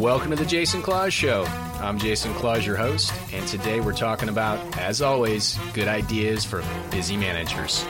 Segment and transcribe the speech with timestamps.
[0.00, 1.44] Welcome to the Jason Claus Show.
[1.74, 6.64] I'm Jason Claus, your host, and today we're talking about, as always, good ideas for
[6.90, 7.84] busy managers.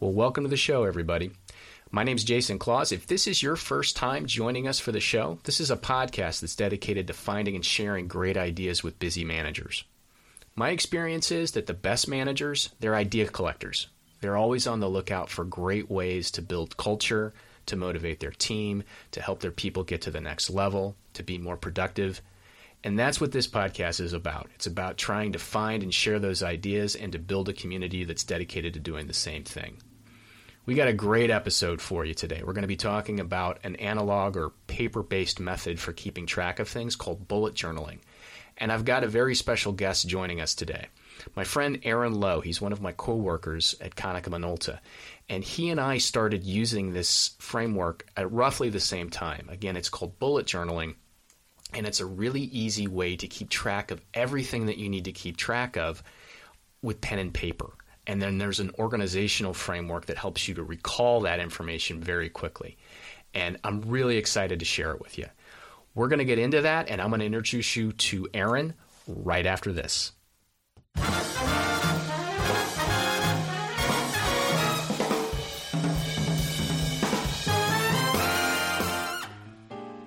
[0.00, 1.32] Well, welcome to the show, everybody.
[1.90, 2.92] My name is Jason Claus.
[2.92, 6.40] If this is your first time joining us for the show, this is a podcast
[6.40, 9.84] that's dedicated to finding and sharing great ideas with busy managers.
[10.56, 13.88] My experience is that the best managers, they're idea collectors.
[14.22, 17.34] They're always on the lookout for great ways to build culture,
[17.66, 21.38] to motivate their team, to help their people get to the next level, to be
[21.38, 22.22] more productive.
[22.84, 24.48] And that's what this podcast is about.
[24.54, 28.22] It's about trying to find and share those ideas and to build a community that's
[28.22, 29.78] dedicated to doing the same thing.
[30.66, 32.42] We got a great episode for you today.
[32.44, 36.60] We're going to be talking about an analog or paper based method for keeping track
[36.60, 37.98] of things called bullet journaling.
[38.56, 40.86] And I've got a very special guest joining us today.
[41.34, 44.80] My friend Aaron Lowe, he's one of my coworkers at Konica Minolta,
[45.28, 49.48] and he and I started using this framework at roughly the same time.
[49.50, 50.94] Again, it's called bullet journaling,
[51.72, 55.12] and it's a really easy way to keep track of everything that you need to
[55.12, 56.02] keep track of
[56.82, 57.70] with pen and paper.
[58.06, 62.76] And then there's an organizational framework that helps you to recall that information very quickly.
[63.32, 65.26] And I'm really excited to share it with you.
[65.94, 68.74] We're going to get into that, and I'm going to introduce you to Aaron
[69.06, 70.12] right after this.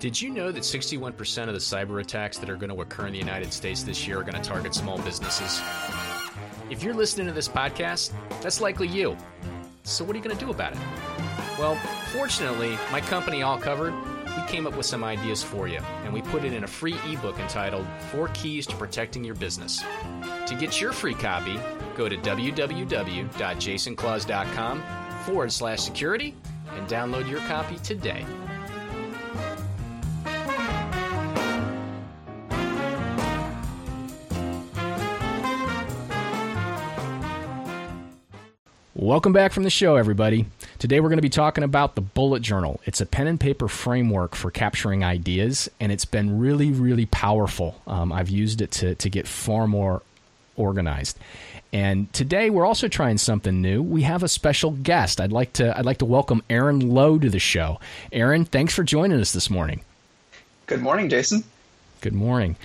[0.05, 3.13] Did you know that 61% of the cyber attacks that are going to occur in
[3.13, 5.63] the United States this year are going to target small businesses?
[6.69, 9.17] If you're listening to this podcast, that's likely you.
[9.81, 10.79] So, what are you going to do about it?
[11.57, 11.73] Well,
[12.13, 13.95] fortunately, my company, All Covered,
[14.37, 16.99] we came up with some ideas for you, and we put it in a free
[17.07, 19.83] ebook entitled Four Keys to Protecting Your Business.
[20.45, 21.59] To get your free copy,
[21.97, 24.83] go to www.jasonclaus.com
[25.25, 26.35] forward slash security
[26.75, 28.23] and download your copy today.
[39.05, 40.47] Welcome back from the show, everybody.
[40.79, 42.81] Today we're going to be talking about the bullet journal.
[42.85, 47.79] It's a pen and paper framework for capturing ideas, and it's been really, really powerful.
[47.85, 50.01] Um, I've used it to, to get far more
[50.55, 51.19] organized.
[51.71, 53.83] And today we're also trying something new.
[53.83, 55.21] We have a special guest.
[55.21, 57.79] I'd like to I'd like to welcome Aaron Lowe to the show.
[58.11, 59.81] Aaron, thanks for joining us this morning.
[60.65, 61.43] Good morning, Jason.
[62.01, 62.55] Good morning.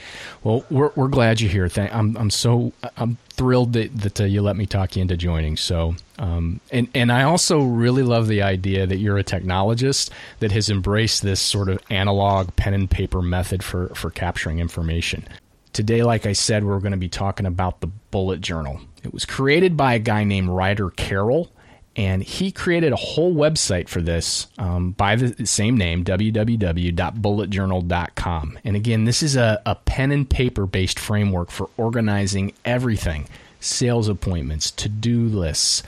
[0.43, 1.69] Well, we're we're glad you're here.
[1.69, 5.17] Thank, I'm I'm so I'm thrilled that, that uh, you let me talk you into
[5.17, 5.57] joining.
[5.57, 10.53] So, um, and and I also really love the idea that you're a technologist that
[10.53, 15.27] has embraced this sort of analog pen and paper method for for capturing information.
[15.73, 18.81] Today, like I said, we're going to be talking about the bullet journal.
[19.03, 21.51] It was created by a guy named Ryder Carroll
[21.97, 28.77] and he created a whole website for this um, by the same name www.bulletjournal.com and
[28.77, 33.27] again this is a, a pen and paper based framework for organizing everything
[33.61, 35.83] sales appointments to-do lists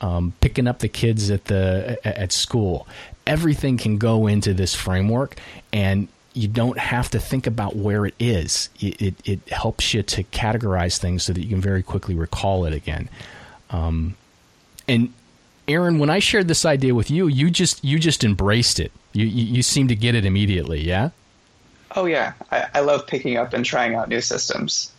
[0.00, 2.88] um, picking up the kids at the at school
[3.26, 5.38] everything can go into this framework
[5.72, 8.68] and you don't have to think about where it is.
[8.78, 12.66] It, it, it, helps you to categorize things so that you can very quickly recall
[12.66, 13.08] it again.
[13.70, 14.14] Um,
[14.86, 15.12] and
[15.70, 18.92] Aaron, when I shared this idea with you, you just you just embraced it.
[19.12, 20.80] You you, you seem to get it immediately.
[20.80, 21.10] Yeah.
[21.96, 24.92] Oh yeah, I, I love picking up and trying out new systems.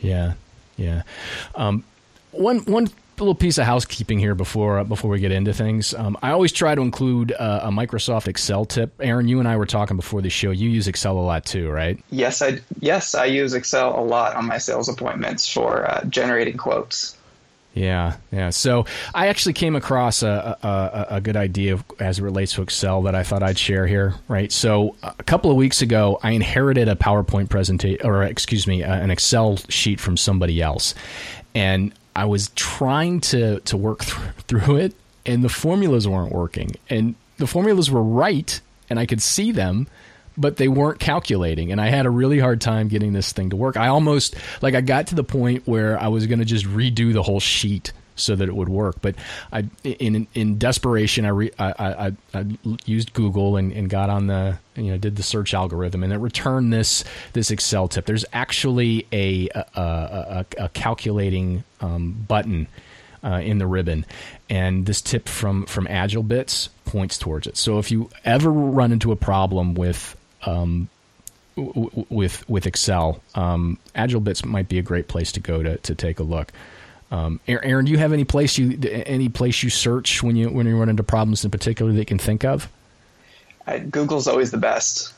[0.00, 0.34] Yeah,
[0.76, 1.02] yeah.
[1.54, 1.84] Um,
[2.32, 2.88] one one
[3.18, 5.94] little piece of housekeeping here before uh, before we get into things.
[5.94, 8.92] Um, I always try to include uh, a Microsoft Excel tip.
[9.00, 10.50] Aaron, you and I were talking before the show.
[10.50, 12.02] You use Excel a lot too, right?
[12.10, 16.56] Yes, I yes I use Excel a lot on my sales appointments for uh, generating
[16.56, 17.16] quotes.
[17.74, 18.50] Yeah, yeah.
[18.50, 18.84] So
[19.14, 23.14] I actually came across a, a, a, good idea as it relates to Excel that
[23.14, 24.14] I thought I'd share here.
[24.28, 24.52] Right.
[24.52, 28.94] So a couple of weeks ago, I inherited a PowerPoint presentation, or excuse me, uh,
[28.94, 30.94] an Excel sheet from somebody else,
[31.54, 36.72] and I was trying to to work th- through it, and the formulas weren't working,
[36.90, 38.60] and the formulas were right,
[38.90, 39.86] and I could see them,
[40.36, 43.56] but they weren't calculating and i had a really hard time getting this thing to
[43.56, 46.64] work i almost like i got to the point where i was going to just
[46.66, 49.14] redo the whole sheet so that it would work but
[49.52, 52.46] i in in desperation i re, I, I, I
[52.84, 56.18] used google and, and got on the you know did the search algorithm and it
[56.18, 62.68] returned this this excel tip there's actually a a, a, a calculating um, button
[63.24, 64.04] uh, in the ribbon.
[64.48, 67.56] And this tip from from Agile Bits points towards it.
[67.56, 70.88] So if you ever run into a problem with um,
[71.56, 75.94] w- with with Excel, um, AgileBits might be a great place to go to to
[75.94, 76.52] take a look.
[77.10, 80.66] Um, Aaron, do you have any place you any place you search when you when
[80.66, 82.68] you run into problems in particular that you can think of?
[83.66, 85.12] I, Google's always the best.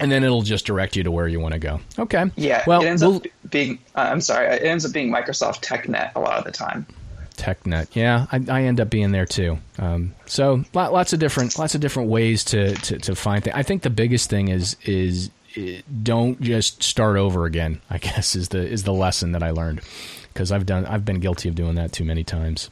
[0.00, 1.80] And then it'll just direct you to where you want to go.
[1.98, 2.30] Okay.
[2.36, 2.64] Yeah.
[2.66, 3.78] Well, it ends we'll, up being.
[3.94, 4.46] Uh, I'm sorry.
[4.46, 6.86] It ends up being Microsoft TechNet a lot of the time.
[7.42, 7.88] TechNet.
[7.94, 9.58] Yeah, I, I end up being there too.
[9.78, 13.56] Um, so lots of different lots of different ways to to, to find things.
[13.56, 15.30] I think the biggest thing is is
[16.02, 17.80] don't just start over again.
[17.90, 19.80] I guess is the is the lesson that I learned
[20.32, 22.70] because I've done I've been guilty of doing that too many times.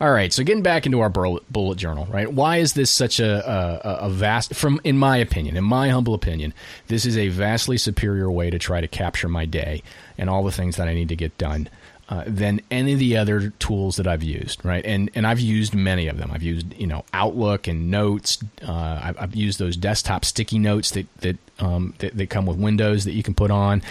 [0.00, 2.32] All right, so getting back into our bullet journal, right?
[2.32, 6.14] Why is this such a, a, a, vast, from in my opinion, in my humble
[6.14, 6.54] opinion,
[6.86, 9.82] this is a vastly superior way to try to capture my day
[10.16, 11.68] and all the things that I need to get done
[12.10, 14.84] uh, than any of the other tools that I've used, right?
[14.84, 16.32] And and I've used many of them.
[16.32, 18.38] I've used you know Outlook and Notes.
[18.66, 22.58] Uh, I've, I've, used those desktop sticky notes that that, um, that, that come with
[22.58, 23.82] Windows that you can put on.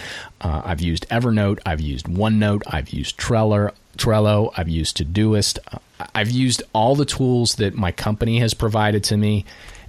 [0.41, 1.59] Uh, I've used Evernote.
[1.65, 2.63] I've used OneNote.
[2.67, 3.71] I've used Trello.
[3.97, 4.51] Trello.
[4.57, 5.59] I've used Todoist.
[5.71, 5.77] Uh,
[6.13, 9.45] I've used all the tools that my company has provided to me,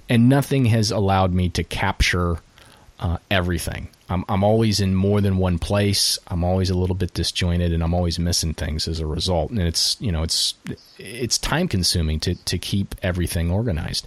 [0.07, 2.37] and nothing has allowed me to capture
[3.01, 3.89] uh, everything.
[4.11, 6.19] I'm, I'm always in more than one place.
[6.27, 9.51] I'm always a little bit disjointed, and I'm always missing things as a result.
[9.51, 10.53] And it's you know it's
[10.99, 14.05] it's time consuming to to keep everything organized.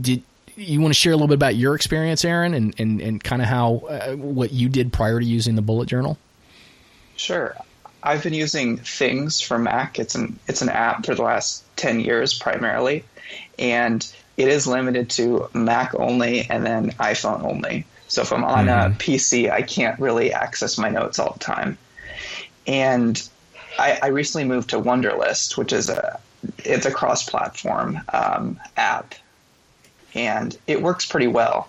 [0.00, 0.22] Did
[0.56, 3.42] you want to share a little bit about your experience, Aaron, and and, and kind
[3.42, 6.16] of how uh, what you did prior to using the bullet journal?
[7.16, 7.54] Sure.
[8.02, 9.98] I've been using Things for Mac.
[9.98, 13.04] It's an it's an app for the last ten years primarily,
[13.58, 17.84] and it is limited to Mac only and then iPhone only.
[18.12, 18.92] So if I'm on mm-hmm.
[18.92, 21.78] a PC, I can't really access my notes all the time.
[22.66, 23.26] And
[23.78, 26.20] I, I recently moved to Wunderlist, which is a
[26.58, 29.14] it's a cross-platform um, app,
[30.14, 31.68] and it works pretty well.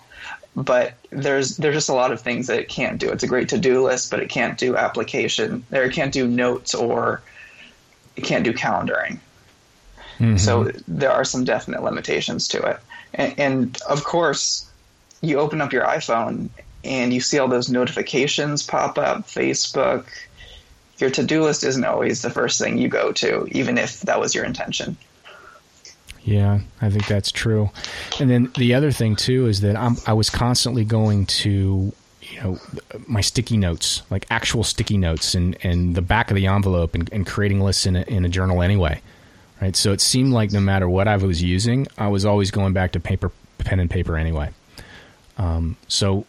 [0.54, 3.08] But there's there's just a lot of things that it can't do.
[3.08, 5.64] It's a great to-do list, but it can't do application.
[5.70, 7.22] There, it can't do notes, or
[8.16, 9.18] it can't do calendaring.
[10.18, 10.36] Mm-hmm.
[10.36, 12.80] So there are some definite limitations to it.
[13.14, 14.70] And, and of course,
[15.20, 16.48] you open up your iPhone
[16.84, 20.06] and you see all those notifications pop up, Facebook.
[20.98, 24.20] Your to do list isn't always the first thing you go to, even if that
[24.20, 24.96] was your intention.
[26.22, 27.70] Yeah, I think that's true.
[28.18, 32.40] And then the other thing too is that I'm, I was constantly going to, you
[32.40, 32.58] know,
[33.06, 37.12] my sticky notes, like actual sticky notes, and, and the back of the envelope, and,
[37.12, 39.02] and creating lists in a, in a journal anyway,
[39.60, 39.76] right?
[39.76, 42.92] So it seemed like no matter what I was using, I was always going back
[42.92, 44.50] to paper, pen and paper anyway.
[45.38, 46.26] Um, so,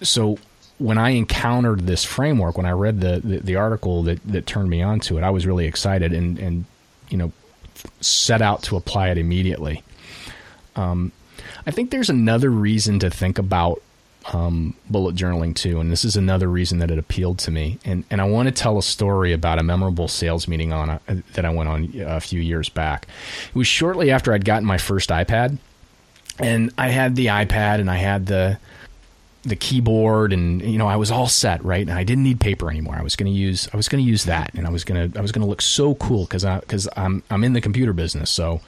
[0.00, 0.38] so
[0.78, 4.70] when I encountered this framework, when I read the, the, the article that, that turned
[4.70, 6.64] me onto it, I was really excited and, and
[7.08, 7.32] you know,
[8.00, 9.82] set out to apply it immediately.
[10.76, 11.12] Um,
[11.66, 13.82] I think there's another reason to think about
[14.32, 17.78] um, bullet journaling too, and this is another reason that it appealed to me.
[17.84, 21.00] And and I want to tell a story about a memorable sales meeting on a,
[21.34, 23.06] that I went on a few years back.
[23.48, 25.58] It was shortly after I'd gotten my first iPad,
[26.38, 28.58] and I had the iPad and I had the
[29.42, 32.70] the keyboard and you know I was all set right and I didn't need paper
[32.70, 32.96] anymore.
[32.96, 35.12] I was going to use I was going to use that and I was going
[35.12, 37.60] to I was going to look so cool cuz I cuz I'm I'm in the
[37.60, 38.30] computer business.
[38.30, 38.60] So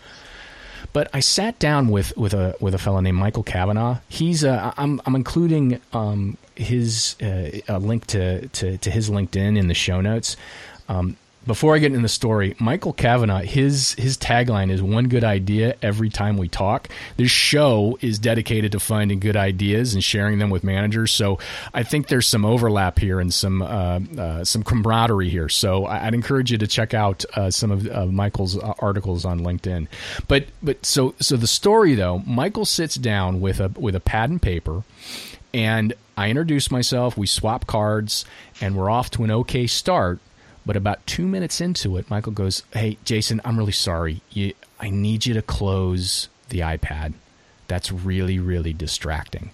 [0.93, 3.99] but I sat down with with a with a fellow named Michael Kavanaugh.
[4.09, 9.57] He's uh, I'm I'm including um, his uh, a link to, to to his LinkedIn
[9.57, 10.37] in the show notes.
[10.89, 15.25] Um, before I get into the story, Michael Kavanaugh, his his tagline is one good
[15.25, 16.89] idea every time we talk.
[17.17, 21.13] This show is dedicated to finding good ideas and sharing them with managers.
[21.13, 21.39] So
[21.73, 25.49] I think there's some overlap here and some uh, uh, some camaraderie here.
[25.49, 29.89] So I'd encourage you to check out uh, some of Michael's uh, articles on LinkedIn.
[30.29, 34.29] But but so so the story though, Michael sits down with a with a pad
[34.29, 34.85] and paper,
[35.55, 37.17] and I introduce myself.
[37.17, 38.27] We swap cards,
[38.61, 40.21] and we're off to an okay start
[40.71, 44.23] but about two minutes into it, Michael goes, "Hey, Jason, I'm really sorry.
[44.31, 47.15] You, I need you to close the iPad.
[47.67, 49.51] That's really, really distracting."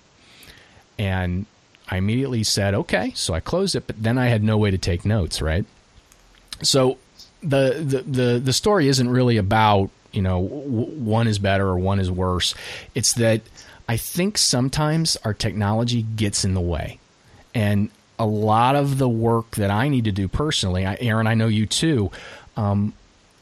[0.98, 1.46] And
[1.88, 4.76] I immediately said, "Okay." So I closed it, but then I had no way to
[4.76, 5.40] take notes.
[5.40, 5.64] Right.
[6.62, 6.98] So
[7.42, 11.98] the the the, the story isn't really about you know one is better or one
[11.98, 12.54] is worse.
[12.94, 13.40] It's that
[13.88, 16.98] I think sometimes our technology gets in the way.
[17.54, 21.34] And a lot of the work that I need to do personally, I, Aaron, I
[21.34, 22.10] know you too.
[22.56, 22.94] Um,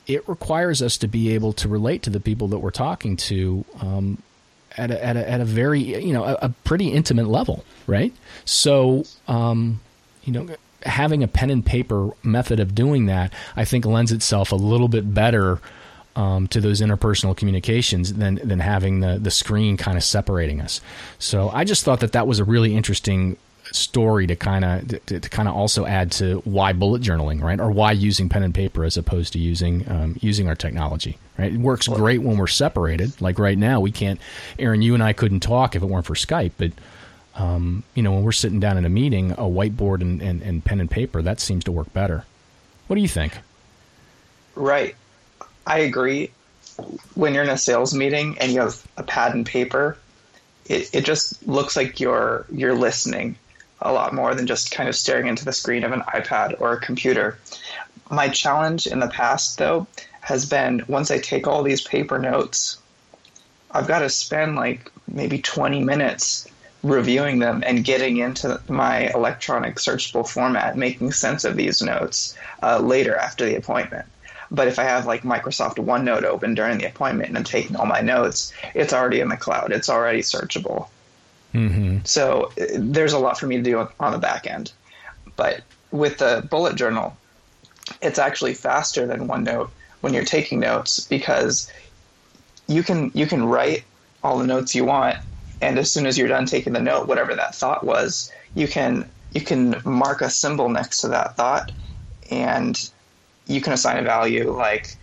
[0.06, 3.64] it requires us to be able to relate to the people that we're talking to
[3.80, 4.22] um,
[4.76, 8.12] at, a, at, a, at a very you know a, a pretty intimate level, right?
[8.44, 9.80] So um,
[10.24, 10.48] you know
[10.82, 14.88] having a pen and paper method of doing that, I think lends itself a little
[14.88, 15.60] bit better
[16.16, 20.80] um, to those interpersonal communications than than having the the screen kind of separating us.
[21.18, 23.36] So I just thought that that was a really interesting
[23.72, 27.60] story to kind of to, to kind of also add to why bullet journaling, right,
[27.60, 31.52] or why using pen and paper as opposed to using um, using our technology, right?
[31.52, 33.20] It works great when we're separated.
[33.20, 34.20] Like right now, we can't.
[34.58, 36.72] Aaron, you and I couldn't talk if it weren't for Skype, but.
[37.36, 40.64] Um, you know, when we're sitting down in a meeting, a whiteboard and, and, and
[40.64, 42.24] pen and paper, that seems to work better.
[42.86, 43.38] What do you think?
[44.54, 44.94] Right.
[45.66, 46.30] I agree.
[47.14, 49.98] When you're in a sales meeting and you have a pad and paper,
[50.66, 53.36] it, it just looks like you're you're listening
[53.84, 56.72] a lot more than just kind of staring into the screen of an iPad or
[56.72, 57.38] a computer.
[58.10, 59.86] My challenge in the past though
[60.20, 62.78] has been once I take all these paper notes,
[63.70, 66.48] I've got to spend like maybe 20 minutes
[66.82, 72.78] reviewing them and getting into my electronic searchable format, making sense of these notes uh,
[72.78, 74.06] later after the appointment.
[74.50, 77.86] But if I have like Microsoft OneNote open during the appointment and I'm taking all
[77.86, 79.72] my notes, it's already in the cloud.
[79.72, 80.88] It's already searchable.
[81.54, 81.98] Mm-hmm.
[82.04, 84.72] So uh, there's a lot for me to do on the back end.
[85.36, 87.16] But with the bullet journal,
[88.02, 89.70] it's actually faster than OneNote
[90.00, 91.70] when you're taking notes because
[92.66, 93.84] you can you can write
[94.22, 95.18] all the notes you want,
[95.60, 99.08] and as soon as you're done taking the note, whatever that thought was, you can
[99.32, 101.72] you can mark a symbol next to that thought,
[102.30, 102.90] and
[103.46, 104.96] you can assign a value like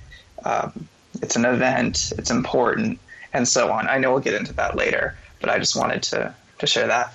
[0.44, 0.88] um,
[1.22, 3.00] it's an event, it's important,
[3.34, 3.88] and so on.
[3.88, 7.14] I know we'll get into that later, but I just wanted to to share that.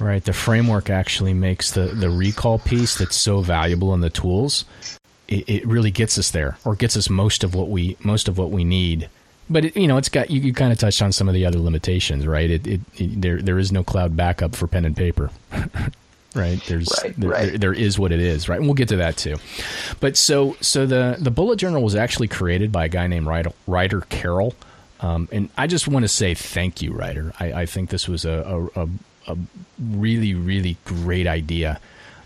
[0.00, 0.24] Right.
[0.24, 4.64] The framework actually makes the, the recall piece that's so valuable in the tools.
[5.28, 8.38] It, it really gets us there, or gets us most of what we most of
[8.38, 9.10] what we need.
[9.50, 11.44] But it, you know, it's got you, you kind of touched on some of the
[11.44, 12.50] other limitations, right?
[12.50, 15.30] It, it, it there there is no cloud backup for pen and paper.
[16.34, 17.48] right there's right, there, right.
[17.48, 19.36] There, there is what it is right and we'll get to that too
[19.98, 23.52] but so so the the bullet journal was actually created by a guy named Ryder,
[23.66, 24.54] Ryder Carroll
[25.00, 27.32] um, and I just want to say thank you Ryder.
[27.38, 28.88] I, I think this was a, a,
[29.26, 29.36] a
[29.78, 31.80] really really great idea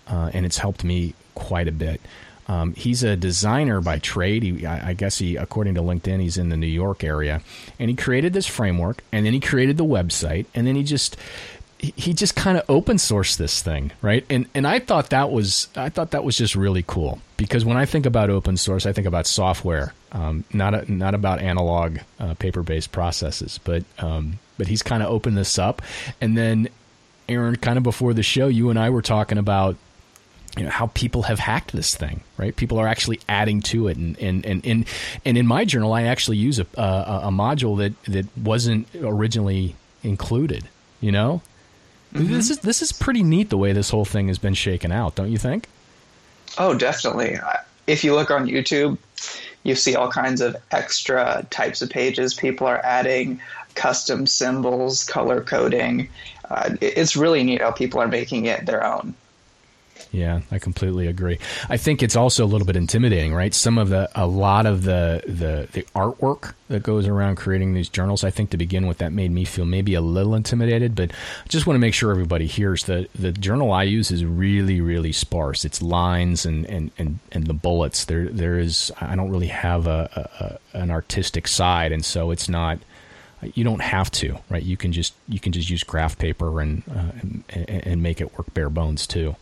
[0.07, 2.01] uh, and it's helped me quite a bit.
[2.49, 4.43] Um, he's a designer by trade.
[4.43, 7.41] He, I guess he, according to LinkedIn, he's in the New York area,
[7.79, 11.17] and he created this framework, and then he created the website, and then he just
[11.79, 14.25] he just kind of open sourced this thing, right?
[14.29, 17.21] And and I thought that was I thought that was just really cool.
[17.37, 21.15] Because when I think about open source, I think about software, um, not a, not
[21.15, 23.59] about analog uh, paper based processes.
[23.63, 25.83] But um, but he's kind of opened this up,
[26.21, 26.69] and then
[27.29, 29.77] Aaron, kind of before the show, you and I were talking about
[30.57, 33.97] you know how people have hacked this thing right people are actually adding to it
[33.97, 34.85] and and and and,
[35.25, 39.75] and in my journal i actually use a, a, a module that that wasn't originally
[40.03, 40.69] included
[41.01, 41.41] you know
[42.15, 42.33] Mm-hmm.
[42.33, 45.15] This is this is pretty neat the way this whole thing has been shaken out,
[45.15, 45.69] don't you think?
[46.59, 47.39] Oh, definitely.
[47.87, 48.99] If you look on YouTube,
[49.63, 53.41] you see all kinds of extra types of pages people are adding,
[53.75, 56.09] custom symbols, color coding.
[56.51, 59.15] Uh, it's really neat how people are making it their own.
[60.13, 61.39] Yeah, I completely agree.
[61.71, 63.55] I think it's also a little bit intimidating, right?
[63.55, 67.89] Some of the, a lot of the, the, the artwork that goes around creating these
[67.89, 70.95] journals, I think to begin with, that made me feel maybe a little intimidated.
[70.95, 74.23] But I just want to make sure everybody hears that the journal I use is
[74.23, 75.65] really, really sparse.
[75.65, 78.05] It's lines and, and, and, and the bullets.
[78.05, 82.49] There, there is, I don't really have a, a an artistic side, and so it's
[82.49, 82.79] not
[83.55, 84.63] you don't have to, right?
[84.63, 88.37] You can just you can just use graph paper and, uh, and, and make it
[88.39, 89.37] work bare bones too.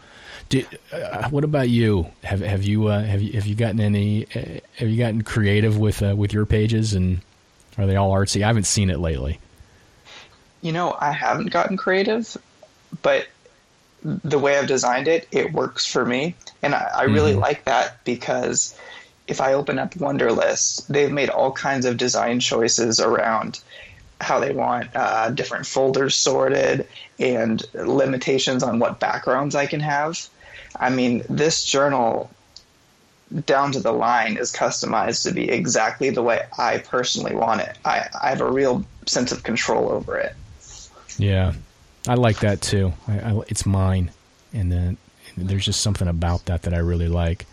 [0.92, 2.11] Uh, what about you?
[2.25, 4.26] Have have you uh, have you have you gotten any?
[4.35, 7.21] Uh, have you gotten creative with uh, with your pages, and
[7.78, 8.42] are they all artsy?
[8.42, 9.38] I haven't seen it lately.
[10.62, 12.37] You know, I haven't gotten creative,
[13.02, 13.28] but
[14.02, 17.40] the way I've designed it, it works for me, and I, I really mm-hmm.
[17.40, 18.76] like that because
[19.28, 23.61] if I open up Wunderlist, they've made all kinds of design choices around
[24.21, 26.87] how they want uh, different folders sorted
[27.19, 30.28] and limitations on what backgrounds I can have.
[30.77, 32.31] I mean, this journal
[33.47, 37.79] down to the line is customized to be exactly the way I personally want it.
[37.85, 40.35] I, I have a real sense of control over it.
[41.17, 41.55] Yeah,
[42.09, 42.93] I like that too.
[43.07, 44.11] I, I, it's mine,
[44.53, 44.97] and then
[45.37, 47.47] there's just something about that that I really like.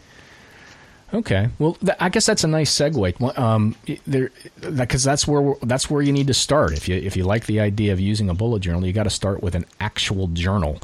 [1.13, 3.37] Okay, well, th- I guess that's a nice segue.
[3.37, 6.73] Um, there, because that's where that's where you need to start.
[6.73, 9.09] If you if you like the idea of using a bullet journal, you got to
[9.09, 10.79] start with an actual journal.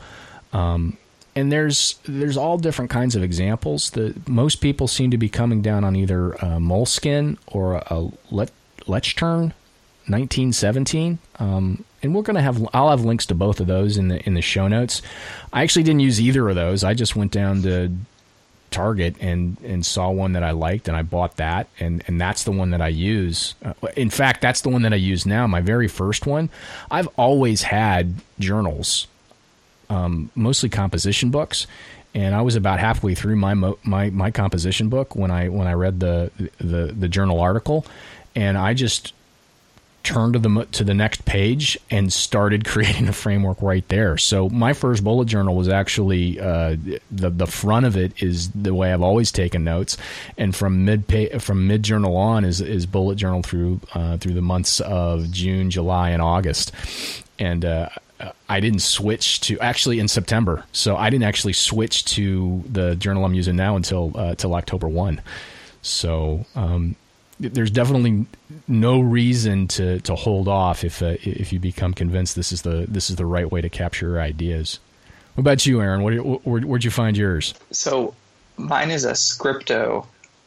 [0.54, 0.98] Um,
[1.36, 3.92] and there's there's all different kinds of examples.
[3.92, 8.52] The most people seem to be coming down on either a Moleskine or a Let
[8.82, 9.54] Leuchtturm
[10.06, 11.20] 1917.
[11.40, 14.24] Um, and we're going to have I'll have links to both of those in the
[14.25, 15.02] in the show notes.
[15.52, 16.84] I actually didn't use either of those.
[16.84, 17.92] I just went down to
[18.70, 22.44] Target and and saw one that I liked and I bought that and and that's
[22.44, 23.56] the one that I use.
[23.63, 25.48] Uh, in fact, that's the one that I use now.
[25.48, 26.50] My very first one.
[26.92, 29.08] I've always had journals
[29.94, 31.68] um, mostly composition books,
[32.14, 35.74] and I was about halfway through my my my composition book when I when I
[35.74, 37.86] read the the the journal article,
[38.36, 39.14] and I just
[40.04, 44.18] turned to the to the next page and started creating a framework right there.
[44.18, 46.76] So my first bullet journal was actually uh,
[47.12, 49.98] the the front of it is the way I've always taken notes,
[50.38, 51.06] and from mid
[51.42, 55.70] from mid journal on is is bullet journal through uh, through the months of June,
[55.70, 56.72] July, and August,
[57.40, 57.64] and.
[57.64, 57.90] Uh,
[58.50, 63.25] I didn't switch to actually in September, so I didn't actually switch to the journal
[63.25, 65.22] I'm using now until uh, till October one.
[65.82, 66.96] So um,
[67.39, 68.25] there's definitely
[68.68, 72.86] no reason to, to hold off if uh, if you become convinced this is the
[72.88, 74.80] this is the right way to capture your ideas.
[75.36, 76.03] What about you, Aaron?
[76.03, 77.56] Where, would you find yours?
[77.72, 78.13] So
[78.58, 80.06] mine is a Scripto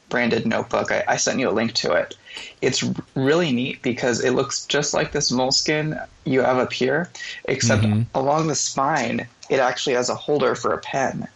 [0.08, 0.92] branded notebook.
[0.92, 2.16] I, I, sent you a link to it.
[2.60, 2.84] It's
[3.14, 7.10] really neat because it looks just like this Moleskine you have up here,
[7.46, 8.02] except mm-hmm.
[8.14, 11.26] along the spine, it actually has a holder for a pen.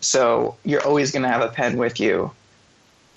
[0.00, 2.32] So you're always going to have a pen with you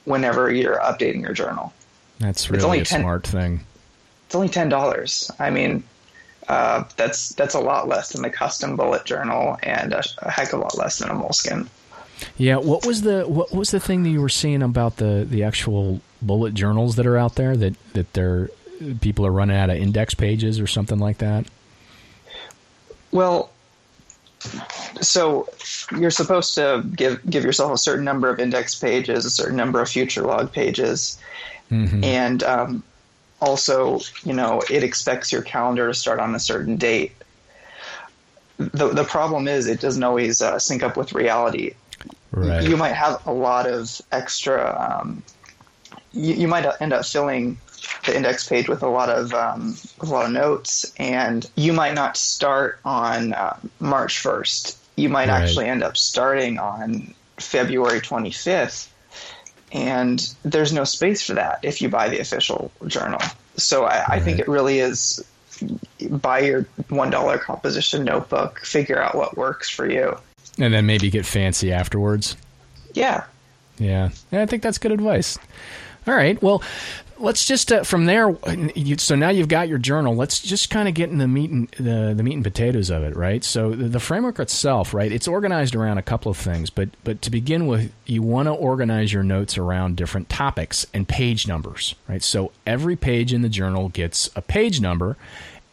[0.06, 1.74] whenever you're updating your journal.
[2.20, 3.62] That's really it's only a 10, smart thing.
[4.26, 5.30] It's only ten dollars.
[5.40, 5.84] I mean,
[6.48, 10.54] uh, that's that's a lot less than the custom bullet journal, and a, a, heck
[10.54, 11.68] of a lot less than a Moleskine.
[12.38, 15.44] Yeah, what was the what was the thing that you were seeing about the the
[15.44, 18.50] actual bullet journals that are out there that that they're
[19.02, 21.46] people are running out of index pages or something like that?
[23.12, 23.52] Well,
[25.02, 25.48] so
[25.96, 29.82] you're supposed to give give yourself a certain number of index pages, a certain number
[29.82, 31.20] of future log pages,
[31.72, 32.04] mm-hmm.
[32.04, 32.84] and um,
[33.42, 37.12] also, you know, it expects your calendar to start on a certain date.
[38.58, 41.74] The the problem is it doesn't always uh, sync up with reality.
[42.32, 42.64] Right.
[42.64, 45.00] You might have a lot of extra.
[45.02, 45.24] Um,
[46.14, 47.58] you, you might end up filling
[48.06, 51.94] the index page with a lot of um, a lot of notes, and you might
[51.94, 54.78] not start on uh, March first.
[54.96, 55.42] You might right.
[55.42, 58.92] actually end up starting on February twenty fifth,
[59.72, 63.22] and there's no space for that if you buy the official journal.
[63.58, 64.10] So I, right.
[64.10, 65.24] I think it really is
[66.10, 70.18] buy your one dollar composition notebook, figure out what works for you,
[70.60, 72.36] and then maybe get fancy afterwards.
[72.94, 73.26] Yeah.
[73.80, 74.10] Yeah.
[74.32, 75.38] Yeah, I think that's good advice.
[76.06, 76.42] All right.
[76.42, 76.62] Well,
[77.18, 78.36] let's just uh, from there.
[78.76, 80.16] You, so now you've got your journal.
[80.16, 83.04] Let's just kind of get in the meat and the, the meat and potatoes of
[83.04, 83.44] it, right?
[83.44, 85.12] So the, the, framework itself, right?
[85.12, 88.52] It's organized around a couple of things, but but to begin with, you want to
[88.52, 92.22] organize your notes around different topics and page numbers, right?
[92.22, 95.16] So every page in the journal gets a page number,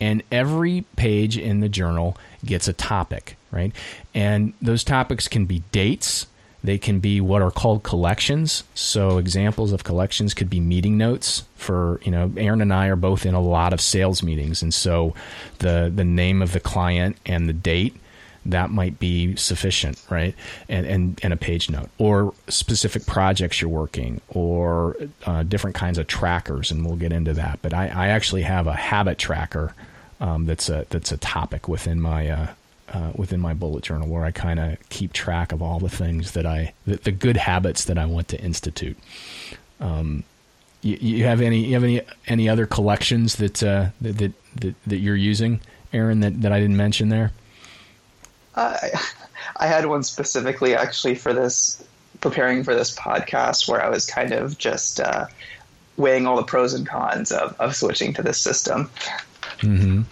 [0.00, 3.72] and every page in the journal gets a topic, right?
[4.14, 6.26] And those topics can be dates
[6.62, 8.64] they can be what are called collections.
[8.74, 12.96] So examples of collections could be meeting notes for, you know, Aaron and I are
[12.96, 14.62] both in a lot of sales meetings.
[14.62, 15.14] And so
[15.58, 17.96] the, the name of the client and the date,
[18.46, 20.34] that might be sufficient, right?
[20.68, 25.98] And, and, and a page note or specific projects you're working or uh, different kinds
[25.98, 26.70] of trackers.
[26.70, 27.58] And we'll get into that.
[27.62, 29.74] But I, I actually have a habit tracker
[30.20, 32.46] um, that's a, that's a topic within my, uh,
[32.92, 36.32] uh, within my bullet journal where I kind of keep track of all the things
[36.32, 38.98] that I, the, the good habits that I want to institute.
[39.80, 40.24] Um,
[40.82, 44.96] you, you, have any, you have any, any other collections that, uh, that, that, that,
[44.96, 45.60] you're using,
[45.92, 47.32] Aaron, that, that I didn't mention there?
[48.60, 49.00] I,
[49.56, 51.82] I had one specifically actually for this,
[52.20, 55.26] preparing for this podcast where I was kind of just, uh,
[55.96, 58.90] weighing all the pros and cons of, of switching to this system.
[59.58, 60.02] Mm-hmm.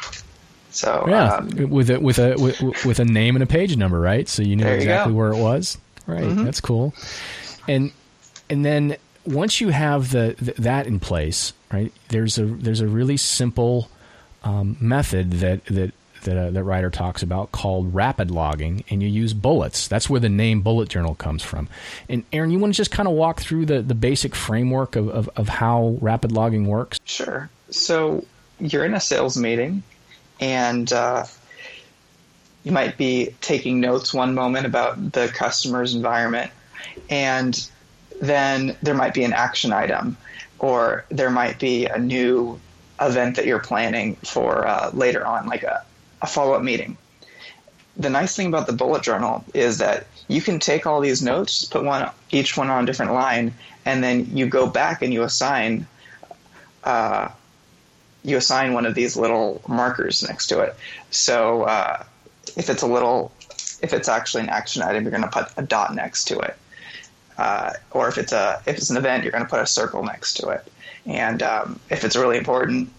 [0.71, 3.99] So yeah, um, with a with a with, with, a name and a page number,
[3.99, 4.29] right?
[4.29, 5.79] So you knew exactly you where it was.
[6.07, 6.45] Right, mm-hmm.
[6.45, 6.95] that's cool.
[7.67, 7.91] And
[8.51, 11.93] and then once you have the, the, that in place, right?
[12.09, 13.91] There's a there's a really simple
[14.45, 15.93] um, method that that
[16.29, 19.89] that uh, that Ryder talks about called rapid logging, and you use bullets.
[19.89, 21.69] That's where the name Bullet Journal comes from.
[22.09, 25.09] And Aaron, you want to just kind of walk through the, the basic framework of,
[25.09, 26.99] of, of how rapid logging works?
[27.05, 27.49] Sure.
[27.71, 28.25] So
[28.61, 29.83] you're in a sales meeting
[30.41, 31.25] and uh,
[32.65, 36.51] you might be taking notes one moment about the customer's environment,
[37.09, 37.69] and
[38.21, 40.17] then there might be an action item,
[40.59, 42.61] or there might be a new
[43.01, 45.85] event that you're planning for uh, later on, like a,
[46.23, 46.97] a follow up meeting.
[47.97, 51.65] The nice thing about the bullet journal is that you can take all these notes,
[51.65, 53.55] put one each one on a different line,
[53.85, 55.87] and then you go back and you assign
[56.85, 57.29] uh,
[58.25, 60.77] you assign one of these little markers next to it.
[61.11, 62.05] So uh,
[62.57, 63.33] if it's a little,
[63.83, 66.57] if it's actually an action item, you're going to put a dot next to it.
[67.37, 70.03] Uh, or if it's a if it's an event, you're going to put a circle
[70.03, 70.71] next to it.
[71.07, 72.91] And um, if it's really important,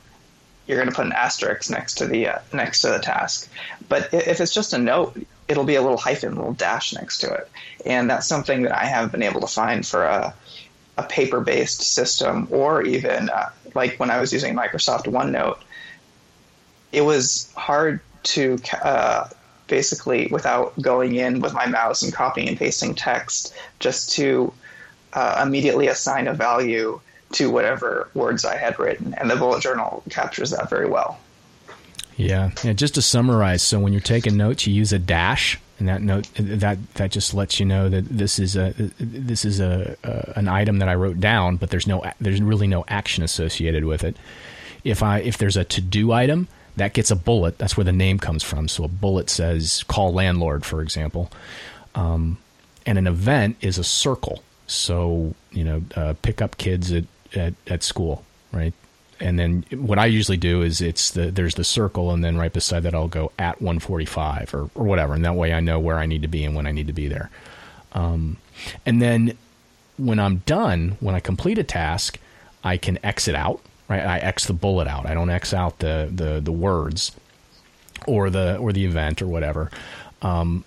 [0.70, 3.50] you're going to put an asterisk next to the uh, next to the task.
[3.90, 7.18] But if it's just a note, it'll be a little hyphen, a little dash next
[7.22, 7.50] to it,
[7.88, 10.34] and that's something that I haven't been able to find for a
[10.98, 15.58] a paper based system or even uh, like when I was using Microsoft OneNote.
[16.92, 19.30] It was hard to uh,
[19.68, 24.54] basically without going in with my mouse and copying and pasting text just to
[25.14, 27.00] uh, immediately assign a value
[27.34, 31.20] to whatever words I had written, and the bullet journal captures that very well.
[32.20, 32.74] Yeah, yeah.
[32.74, 36.28] Just to summarize, so when you're taking notes, you use a dash, and that note
[36.36, 40.50] that that just lets you know that this is a this is a, a an
[40.50, 44.18] item that I wrote down, but there's no there's really no action associated with it.
[44.84, 47.58] If I if there's a to do item, that gets a bullet.
[47.58, 48.68] That's where the name comes from.
[48.68, 51.32] So a bullet says call landlord, for example,
[51.96, 52.38] um,
[52.86, 54.44] and an event is a circle.
[54.68, 58.74] So you know, uh, pick up kids at, at at school, right?
[59.22, 62.52] And then what I usually do is it's the there's the circle, and then right
[62.52, 65.98] beside that I'll go at 145 or or whatever, and that way I know where
[65.98, 67.30] I need to be and when I need to be there.
[67.94, 68.38] Um,
[68.86, 69.38] and then
[69.98, 72.18] when I'm done, when I complete a task,
[72.64, 73.62] I can exit out.
[73.88, 75.06] Right, I X the bullet out.
[75.06, 77.12] I don't X out the the the words
[78.08, 79.72] or the or the event or whatever.
[80.22, 80.64] Um,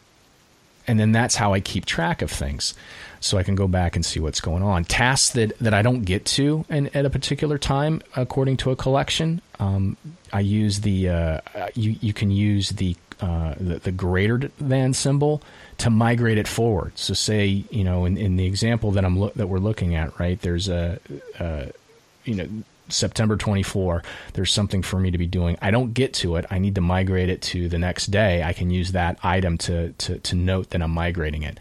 [0.86, 2.74] and then that's how I keep track of things
[3.22, 4.84] so I can go back and see what's going on.
[4.84, 8.76] Tasks that, that I don't get to in, at a particular time, according to a
[8.76, 9.96] collection, um,
[10.32, 11.40] I use the uh,
[11.74, 15.42] you you can use the, uh, the, the greater than symbol
[15.78, 16.98] to migrate it forward.
[16.98, 20.18] So say you know in, in the example that I'm lo- that we're looking at,
[20.18, 20.40] right?
[20.40, 20.98] There's a,
[21.38, 21.70] a
[22.24, 22.48] you know
[22.88, 24.02] September 24,
[24.34, 25.56] there's something for me to be doing.
[25.62, 26.46] I don't get to it.
[26.50, 28.42] I need to migrate it to the next day.
[28.42, 31.58] I can use that item to to, to note that I'm migrating it.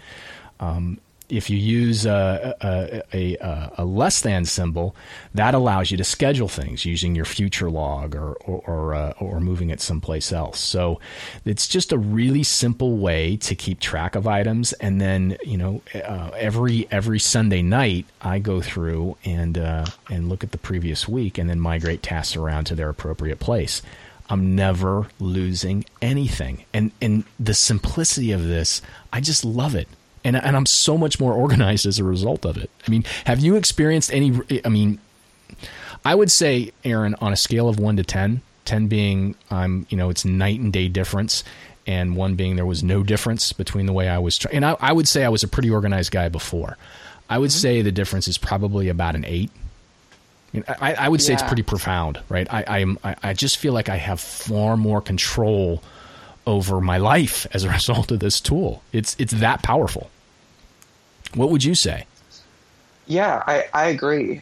[0.59, 0.99] Um,
[1.31, 4.95] if you use a, a, a, a, less than symbol,
[5.33, 9.39] that allows you to schedule things using your future log or or or, uh, or,
[9.39, 10.59] moving it someplace else.
[10.59, 10.99] So
[11.45, 14.73] it's just a really simple way to keep track of items.
[14.73, 20.27] And then you know uh, every every Sunday night I go through and uh, and
[20.27, 23.81] look at the previous week and then migrate tasks around to their appropriate place.
[24.29, 26.65] I'm never losing anything.
[26.73, 28.81] And and the simplicity of this,
[29.13, 29.87] I just love it
[30.23, 32.69] and and I'm so much more organized as a result of it.
[32.87, 34.39] I mean, have you experienced any?
[34.63, 34.99] I mean,
[36.03, 39.97] I would say, Aaron, on a scale of one to 10, 10 being I'm, you
[39.97, 41.43] know, it's night and day difference,
[41.85, 44.37] and one being there was no difference between the way I was.
[44.37, 46.77] Tra- and I, I, would say I was a pretty organized guy before.
[47.29, 47.59] I would mm-hmm.
[47.59, 49.51] say the difference is probably about an eight.
[50.67, 51.39] I, I would say yeah.
[51.39, 52.45] it's pretty profound, right?
[52.51, 55.81] I, I'm, I, I just feel like I have far more control
[56.45, 58.83] over my life as a result of this tool.
[58.91, 60.09] It's it's that powerful.
[61.33, 62.05] What would you say?
[63.07, 64.41] Yeah, I, I agree.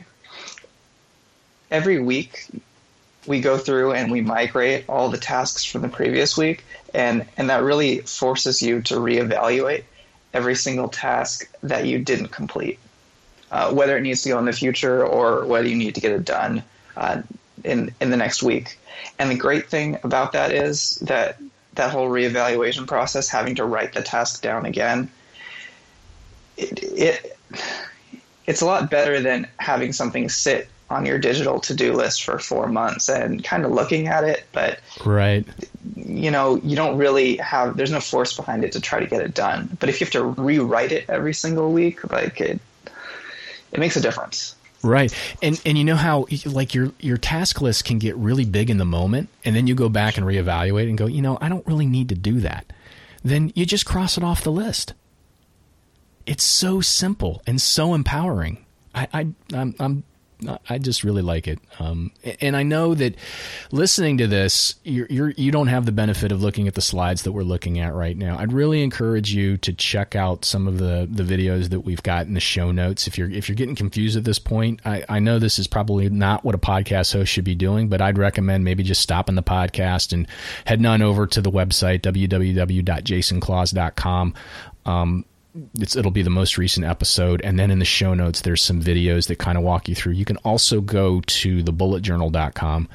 [1.72, 2.48] Every week
[3.28, 7.50] we go through and we migrate all the tasks from the previous week and, and
[7.50, 9.84] that really forces you to reevaluate
[10.34, 12.80] every single task that you didn't complete.
[13.52, 16.12] Uh, whether it needs to go in the future or whether you need to get
[16.12, 16.64] it done
[16.98, 17.22] uh,
[17.64, 18.78] in in the next week.
[19.18, 21.40] And the great thing about that is that
[21.80, 25.10] that whole reevaluation process, having to write the task down again,
[26.58, 27.38] it, it
[28.46, 32.68] it's a lot better than having something sit on your digital to-do list for four
[32.68, 35.48] months and kind of looking at it but right.
[35.96, 39.22] you know you don't really have there's no force behind it to try to get
[39.22, 39.78] it done.
[39.80, 42.60] But if you have to rewrite it every single week like it
[43.72, 45.14] it makes a difference Right.
[45.42, 48.78] And and you know how like your your task list can get really big in
[48.78, 51.66] the moment and then you go back and reevaluate and go, "You know, I don't
[51.68, 52.72] really need to do that."
[53.24, 54.94] Then you just cross it off the list.
[56.26, 58.66] It's so simple and so empowering.
[58.96, 60.04] I, I I'm, I'm
[60.70, 61.60] I just really like it.
[61.80, 63.16] Um, and I know that
[63.72, 67.24] listening to this, you're, you're, you don't have the benefit of looking at the slides
[67.24, 68.38] that we're looking at right now.
[68.40, 72.28] I'd really encourage you to check out some of the, the videos that we've got
[72.28, 73.06] in the show notes.
[73.06, 76.10] If you're if you're getting confused at this point, I, I know this is probably
[76.10, 79.44] not what a podcast host should be doing, but I'd recommend maybe just stopping the
[79.44, 80.26] podcast and
[80.66, 84.34] heading on over to the website www.jasonclaus.com.
[84.86, 85.26] Um,
[85.80, 87.42] it'll be the most recent episode.
[87.44, 90.14] And then in the show notes there's some videos that kind of walk you through.
[90.14, 92.90] You can also go to thebulletjournal.com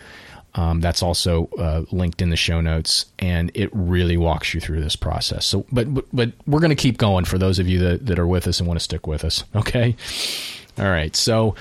[0.57, 4.83] um, that's also uh, linked in the show notes and it really walks you through
[4.83, 5.47] this process.
[5.47, 8.19] So but but, but we're going to keep going for those of you that, that
[8.19, 9.97] are with us and want to stick with us okay?
[10.79, 11.57] All right so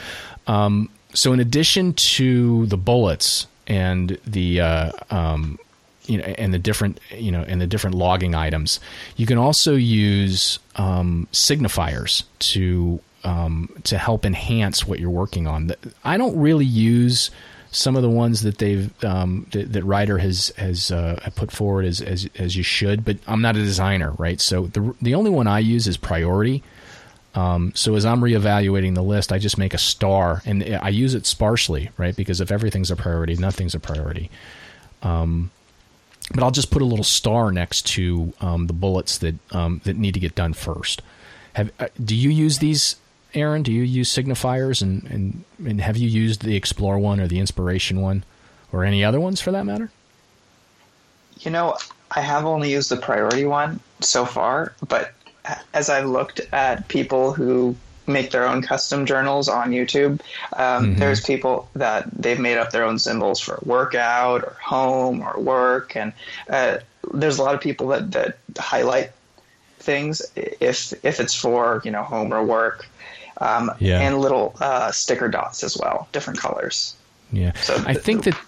[0.48, 5.58] um, so in addition to the bullets and the uh, um,
[6.06, 8.80] you know, and the different, you know, and the different logging items.
[9.16, 15.72] You can also use um, signifiers to um, to help enhance what you're working on.
[16.04, 17.32] I don't really use
[17.72, 21.86] some of the ones that they've um, that, that Ryder has has uh, put forward
[21.86, 23.04] as, as as you should.
[23.06, 24.40] But I'm not a designer, right?
[24.40, 26.64] So the the only one I use is Priority.
[27.36, 31.16] Um, so as I'm reevaluating the list, I just make a star, and I use
[31.16, 32.16] it sparsely, right?
[32.16, 34.30] Because if everything's a priority, nothing's a priority.
[35.02, 35.50] Um,
[36.32, 39.98] but I'll just put a little star next to um, the bullets that um, that
[39.98, 41.02] need to get done first.
[41.54, 42.96] Have uh, do you use these
[43.34, 47.28] Aaron, do you use signifiers and, and, and have you used the Explore one or
[47.28, 48.24] the Inspiration one
[48.72, 49.90] or any other ones for that matter?
[51.40, 51.78] You know,
[52.12, 55.14] I have only used the priority one so far, but
[55.74, 57.76] as I've looked at people who
[58.08, 60.22] make their own custom journals on YouTube,
[60.54, 61.00] um, mm-hmm.
[61.00, 65.96] there's people that they've made up their own symbols for workout or home or work,
[65.96, 66.14] and
[66.50, 66.78] uh,
[67.14, 69.12] there's a lot of people that, that highlight
[69.80, 72.88] things if if it's for you know home or work
[73.42, 74.00] um, yeah.
[74.00, 76.96] and little uh, sticker dots as well, different colors.
[77.32, 78.40] Yeah, so I think that.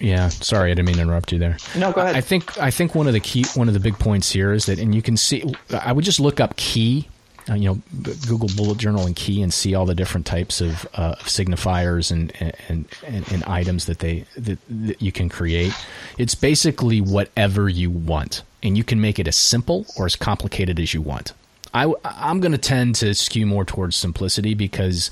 [0.00, 1.56] Yeah, sorry, I didn't mean to interrupt you there.
[1.76, 2.16] No, go ahead.
[2.16, 4.66] I think I think one of the key one of the big points here is
[4.66, 7.08] that, and you can see, I would just look up key,
[7.48, 7.80] uh, you know,
[8.26, 12.32] Google bullet journal and key, and see all the different types of, uh, signifiers and
[12.68, 15.72] and, and and items that they that, that you can create.
[16.16, 20.80] It's basically whatever you want, and you can make it as simple or as complicated
[20.80, 21.32] as you want.
[21.74, 25.10] I, I'm going to tend to skew more towards simplicity because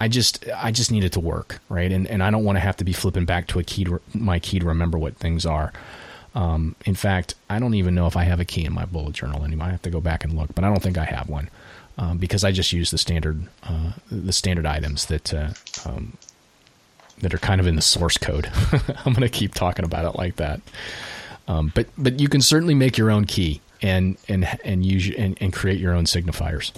[0.00, 1.90] I just I just need it to work, right?
[1.90, 4.00] And and I don't want to have to be flipping back to a key to,
[4.12, 5.72] my key to remember what things are.
[6.34, 9.14] Um, in fact, I don't even know if I have a key in my bullet
[9.14, 9.68] journal anymore.
[9.68, 11.50] I have to go back and look, but I don't think I have one
[11.98, 15.50] um, because I just use the standard uh, the standard items that uh,
[15.84, 16.16] um,
[17.20, 18.50] that are kind of in the source code.
[19.04, 20.60] I'm going to keep talking about it like that.
[21.48, 25.36] Um, but but you can certainly make your own key and and and use and,
[25.40, 26.72] and create your own signifiers.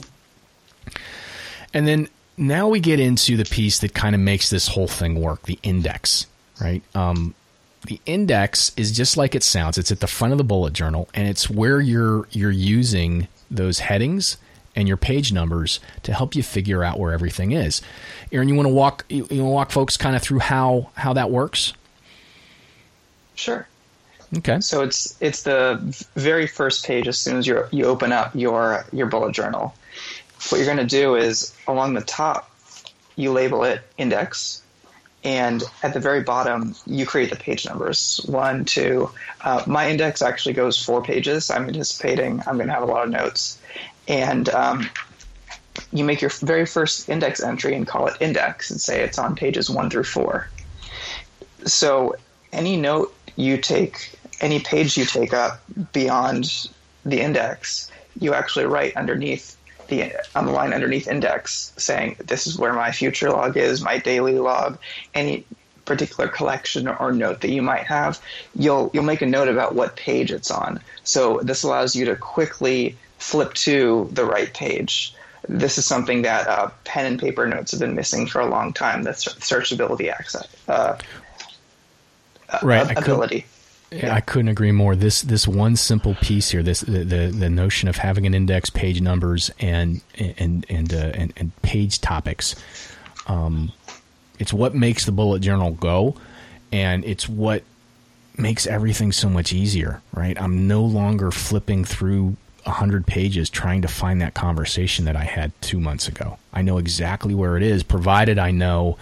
[1.75, 5.21] And then now we get into the piece that kind of makes this whole thing
[5.21, 6.27] work, the index,
[6.61, 6.83] right?
[6.95, 7.35] Um,
[7.87, 9.77] the index is just like it sounds.
[9.79, 13.81] It's at the front of the bullet journal, and it's where you're you're using those
[13.81, 14.37] headings
[14.75, 17.83] and your page numbers to help you figure out where everything is.
[18.31, 20.91] Aaron, you want to walk you, you want to walk folks kind of through how
[20.95, 21.73] how that works?
[23.35, 23.67] Sure.
[24.39, 24.61] Okay.
[24.61, 25.79] So it's it's the
[26.17, 29.75] very first page as soon as you you open up your your bullet journal.
[30.49, 32.51] What you're going to do is along the top,
[33.15, 34.63] you label it index,
[35.23, 39.11] and at the very bottom, you create the page numbers one, two.
[39.43, 41.51] Uh, my index actually goes four pages.
[41.51, 43.59] I'm anticipating I'm going to have a lot of notes,
[44.09, 44.89] and um,
[45.93, 49.37] you make your very first index entry and call it index and say it's on
[49.37, 50.49] pages one through four.
[51.65, 52.17] So
[52.53, 55.63] any note you take any page you take up
[55.93, 56.69] beyond
[57.05, 59.57] the index, you actually write underneath
[59.89, 63.99] the on the line underneath index saying this is where my future log is, my
[63.99, 64.79] daily log,
[65.15, 65.45] any
[65.85, 68.21] particular collection or note that you might have,
[68.55, 70.81] you'll you'll make a note about what page it's on.
[71.05, 75.15] So this allows you to quickly flip to the right page.
[75.49, 78.73] This is something that uh, pen and paper notes have been missing for a long
[78.73, 79.03] time.
[79.03, 80.99] That's searchability access uh,
[82.63, 82.97] right.
[82.97, 83.47] ability.
[83.91, 84.15] Yeah.
[84.15, 84.97] I couldn't agree more.
[84.97, 88.71] This this one simple piece here, this the the, the notion of having an index,
[88.71, 92.57] page numbers, and and and uh, and, and, page topics.
[93.27, 93.73] Um,
[94.39, 96.15] it's what makes the bullet journal go,
[96.73, 97.65] and it's what
[98.39, 100.01] makes everything so much easier.
[100.15, 100.41] Right?
[100.41, 105.25] I'm no longer flipping through a hundred pages trying to find that conversation that I
[105.25, 106.39] had two months ago.
[106.53, 108.99] I know exactly where it is, provided I know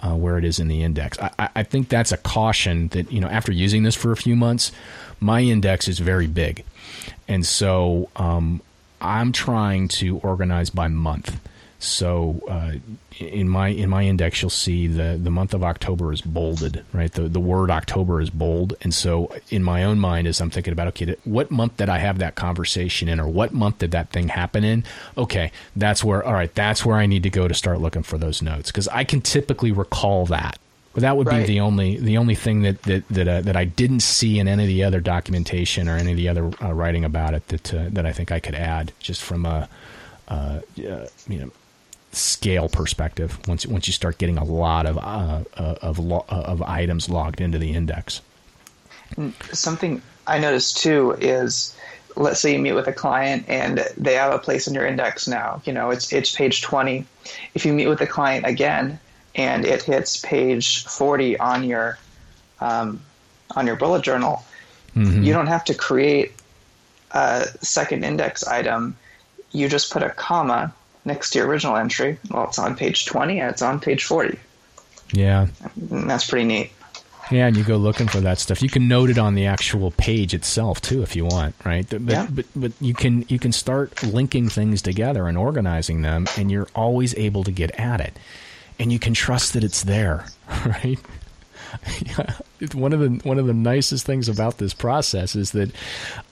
[0.00, 1.18] uh, where it is in the index.
[1.20, 4.36] I, I, think that's a caution that, you know, after using this for a few
[4.36, 4.72] months,
[5.20, 6.64] my index is very big.
[7.28, 8.60] And so um,
[9.00, 11.40] I'm trying to organize by month.
[11.78, 12.72] So uh,
[13.18, 17.12] in my in my index, you'll see the the month of October is bolded, right?
[17.12, 20.72] The the word October is bold, and so in my own mind, as I'm thinking
[20.72, 24.10] about, okay, what month did I have that conversation in, or what month did that
[24.10, 24.84] thing happen in?
[25.18, 26.24] Okay, that's where.
[26.24, 28.88] All right, that's where I need to go to start looking for those notes because
[28.88, 30.58] I can typically recall that.
[30.94, 31.40] But that would right.
[31.40, 34.48] be the only the only thing that that that, uh, that I didn't see in
[34.48, 37.74] any of the other documentation or any of the other uh, writing about it that
[37.74, 39.68] uh, that I think I could add just from a
[40.28, 41.50] uh, you know
[42.12, 46.42] scale perspective once once you start getting a lot of uh, uh of lo- uh,
[46.46, 48.20] of items logged into the index.
[49.52, 51.76] Something I noticed too is
[52.16, 55.28] let's say you meet with a client and they have a place in your index
[55.28, 55.60] now.
[55.64, 57.04] You know, it's it's page 20.
[57.54, 58.98] If you meet with the client again
[59.34, 61.98] and it hits page 40 on your
[62.60, 63.00] um,
[63.54, 64.44] on your bullet journal,
[64.94, 65.22] mm-hmm.
[65.22, 66.32] you don't have to create
[67.10, 68.96] a second index item.
[69.52, 70.72] You just put a comma
[71.06, 72.18] next to your original entry.
[72.30, 74.38] Well, it's on page 20 and it's on page 40.
[75.12, 75.46] Yeah.
[75.90, 76.72] And that's pretty neat.
[77.30, 78.62] Yeah, and you go looking for that stuff.
[78.62, 81.84] You can note it on the actual page itself too, if you want, right?
[81.88, 82.28] But, yeah.
[82.30, 86.68] but but you can you can start linking things together and organizing them, and you're
[86.74, 88.16] always able to get at it,
[88.78, 90.26] and you can trust that it's there,
[90.66, 91.00] right?
[92.72, 95.70] one of the one of the nicest things about this process is that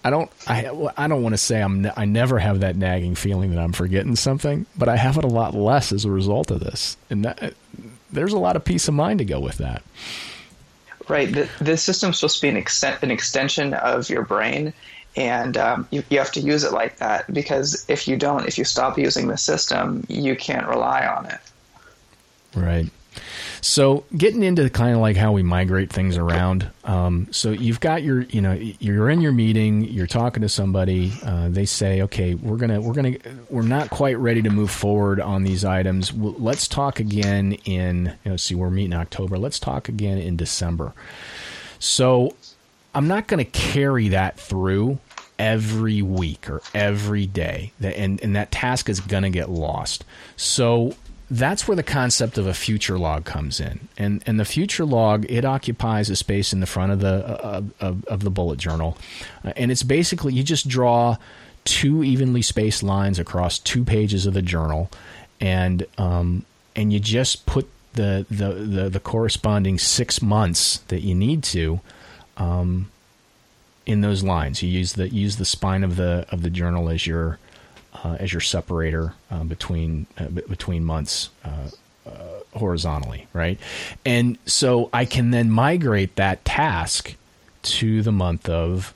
[0.04, 3.50] I don't I I don't want to say I'm I never have that nagging feeling
[3.50, 6.60] that I'm forgetting something, but I have it a lot less as a result of
[6.60, 7.54] this, and that,
[8.10, 9.82] there's a lot of peace of mind to go with that.
[11.08, 11.32] Right.
[11.32, 14.72] The, the system's supposed to be an, extent, an extension of your brain,
[15.16, 18.56] and um, you, you have to use it like that because if you don't, if
[18.56, 21.40] you stop using the system, you can't rely on it.
[22.56, 22.88] Right.
[23.64, 26.70] So getting into kind of like how we migrate things around.
[26.85, 31.14] Um, so you've got your, you know, you're in your meeting, you're talking to somebody.
[31.22, 33.16] Uh, they say, okay, we're gonna, we're gonna,
[33.48, 36.12] we're not quite ready to move forward on these items.
[36.12, 39.38] let's talk again in, you know, see, we're meeting October.
[39.38, 40.92] Let's talk again in December.
[41.79, 42.37] So
[42.94, 44.98] I'm not going to carry that through
[45.38, 50.05] every week or every day, and and that task is going to get lost.
[50.37, 50.94] So
[51.30, 53.88] that's where the concept of a future log comes in.
[53.96, 57.62] And and the future log it occupies a space in the front of the uh,
[57.80, 58.96] of, of the bullet journal,
[59.44, 61.16] uh, and it's basically you just draw
[61.64, 64.90] two evenly spaced lines across two pages of the journal,
[65.40, 66.44] and um,
[66.76, 71.80] and you just put the, the the the corresponding six months that you need to.
[72.37, 72.90] Um,
[73.87, 77.06] in those lines, you use the use the spine of the of the journal as
[77.06, 77.38] your
[78.04, 81.70] uh, as your separator uh, between uh, between months uh,
[82.06, 82.10] uh,
[82.54, 83.58] horizontally, right?
[84.04, 87.16] And so I can then migrate that task
[87.62, 88.94] to the month of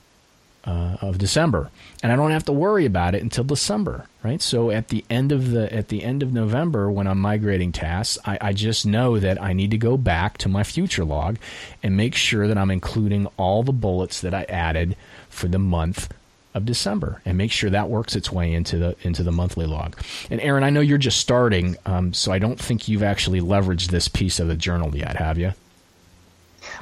[1.01, 1.71] of December,
[2.03, 4.39] and I don't have to worry about it until December, right?
[4.39, 8.19] So at the end of the at the end of November, when I'm migrating tasks,
[8.23, 11.39] I, I just know that I need to go back to my future log
[11.81, 14.95] and make sure that I'm including all the bullets that I added
[15.27, 16.13] for the month
[16.53, 19.95] of December and make sure that works its way into the into the monthly log.
[20.29, 23.87] And Aaron, I know you're just starting, um, so I don't think you've actually leveraged
[23.87, 25.53] this piece of the journal yet, have you?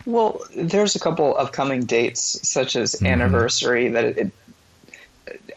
[0.06, 3.08] Well, there's a couple upcoming dates, such as mm-hmm.
[3.08, 4.32] anniversary, that it, it,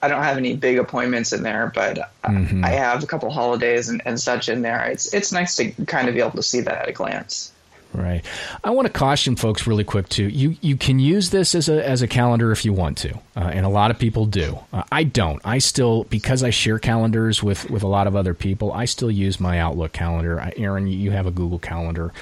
[0.03, 2.65] I don't have any big appointments in there, but mm-hmm.
[2.65, 4.85] I have a couple holidays and, and such in there.
[4.87, 7.53] It's it's nice to kind of be able to see that at a glance.
[7.93, 8.25] Right.
[8.63, 10.29] I want to caution folks really quick too.
[10.29, 13.51] You you can use this as a as a calendar if you want to, uh,
[13.53, 14.61] and a lot of people do.
[14.73, 15.41] Uh, I don't.
[15.45, 18.73] I still because I share calendars with with a lot of other people.
[18.73, 20.41] I still use my Outlook calendar.
[20.41, 22.13] I, Aaron, you have a Google calendar,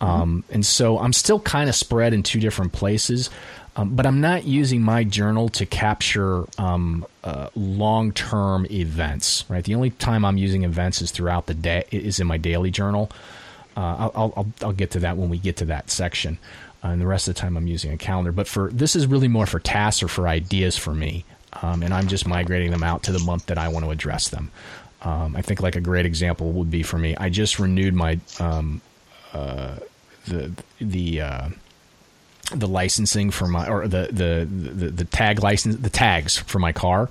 [0.00, 3.28] um, and so I'm still kind of spread in two different places.
[3.74, 9.44] Um, but I'm not using my journal to capture um, uh, long term events.
[9.48, 9.64] Right.
[9.64, 13.10] The only time I'm using events is throughout the day is in my daily journal.
[13.78, 16.38] Uh, I'll, I'll, I'll get to that when we get to that section.
[16.82, 18.32] Uh, and the rest of the time, I'm using a calendar.
[18.32, 21.24] But for this is really more for tasks or for ideas for me,
[21.62, 24.28] um, and I'm just migrating them out to the month that I want to address
[24.30, 24.50] them.
[25.02, 27.16] Um, I think like a great example would be for me.
[27.16, 28.80] I just renewed my um,
[29.32, 29.76] uh,
[30.26, 31.48] the the uh,
[32.52, 36.72] the licensing for my or the, the the the tag license the tags for my
[36.72, 37.10] car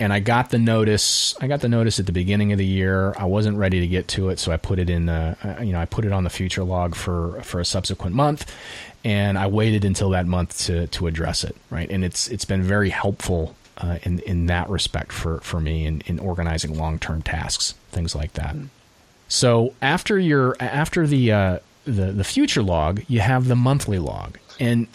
[0.00, 1.34] and I got the notice.
[1.40, 3.14] I got the notice at the beginning of the year.
[3.16, 5.72] I wasn't ready to get to it, so I put it in the, uh, you
[5.72, 8.52] know, I put it on the future log for for a subsequent month,
[9.04, 11.56] and I waited until that month to to address it.
[11.70, 15.86] Right, and it's it's been very helpful uh, in in that respect for for me
[15.86, 18.56] in in organizing long term tasks, things like that.
[18.56, 18.68] Mm.
[19.28, 24.38] So after your after the uh, the the future log, you have the monthly log,
[24.58, 24.88] and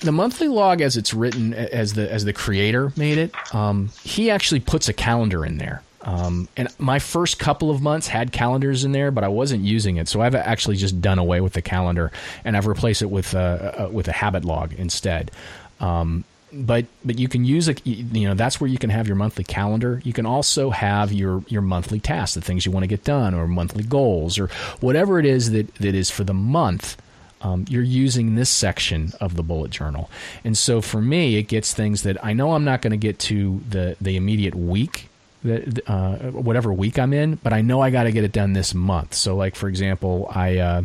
[0.00, 4.30] the monthly log as it's written as the as the creator made it um, he
[4.30, 5.82] actually puts a calendar in there.
[6.02, 9.96] Um, and my first couple of months had calendars in there but i wasn't using
[9.96, 10.08] it.
[10.08, 12.10] So i've actually just done away with the calendar
[12.44, 15.30] and i've replaced it with a, a with a habit log instead.
[15.78, 19.16] Um, but but you can use a you know that's where you can have your
[19.16, 20.00] monthly calendar.
[20.04, 23.34] You can also have your your monthly tasks the things you want to get done
[23.34, 24.48] or monthly goals or
[24.80, 27.00] whatever it is that that is for the month
[27.42, 30.10] um, you're using this section of the bullet journal.
[30.44, 33.18] And so for me, it gets things that I know I'm not going to get
[33.20, 35.08] to the, the immediate week.
[35.42, 38.52] That, uh, whatever week I'm in, but I know I got to get it done
[38.52, 39.14] this month.
[39.14, 40.82] So, like for example, I uh,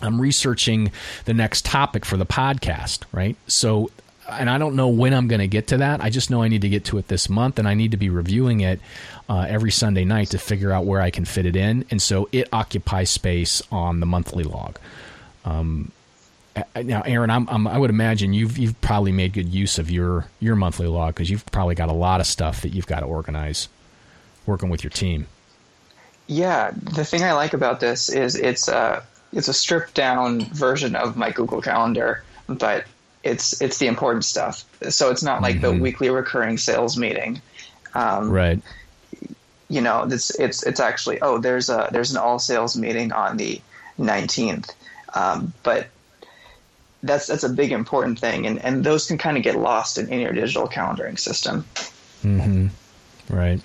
[0.00, 0.90] I'm researching
[1.26, 3.36] the next topic for the podcast, right?
[3.46, 3.90] So
[4.28, 6.02] and I don't know when I'm going to get to that.
[6.02, 7.96] I just know I need to get to it this month, and I need to
[7.96, 8.80] be reviewing it
[9.28, 11.84] uh, every Sunday night to figure out where I can fit it in.
[11.90, 14.78] And so it occupies space on the monthly log.
[15.44, 15.90] Um,
[16.76, 20.26] now, Aaron, I'm, I'm, i would imagine you've you've probably made good use of your
[20.38, 23.06] your monthly log because you've probably got a lot of stuff that you've got to
[23.06, 23.68] organize,
[24.46, 25.26] working with your team.
[26.26, 30.94] Yeah, the thing I like about this is it's uh, it's a stripped down version
[30.94, 32.84] of my Google Calendar, but
[33.22, 34.64] it's it's the important stuff.
[34.90, 35.76] So it's not like mm-hmm.
[35.76, 37.40] the weekly recurring sales meeting.
[37.94, 38.60] Um, right.
[39.68, 43.36] You know, it's it's it's actually oh there's a there's an all sales meeting on
[43.38, 43.60] the
[43.98, 44.70] 19th,
[45.14, 45.88] um, but
[47.02, 50.08] that's that's a big important thing, and and those can kind of get lost in,
[50.08, 51.64] in your digital calendaring system.
[52.22, 52.68] Hmm.
[53.28, 53.60] Right.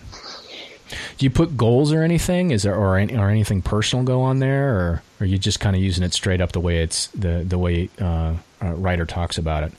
[1.17, 2.51] Do you put goals or anything?
[2.51, 5.75] Is there or, or anything personal go on there, or, or are you just kind
[5.75, 9.63] of using it straight up the way it's the the way uh, Ryder talks about
[9.63, 9.73] it?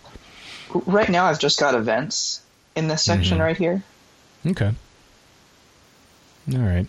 [0.87, 2.43] Right now, I've just got events
[2.77, 3.45] in this section mm-hmm.
[3.45, 3.83] right here.
[4.47, 4.73] Okay.
[6.53, 6.87] All right.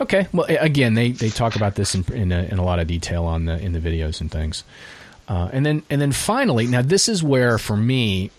[0.00, 0.28] Okay.
[0.32, 3.24] Well, again, they, they talk about this in in a, in a lot of detail
[3.24, 4.64] on the in the videos and things.
[5.28, 8.30] Uh, and then and then finally, now this is where for me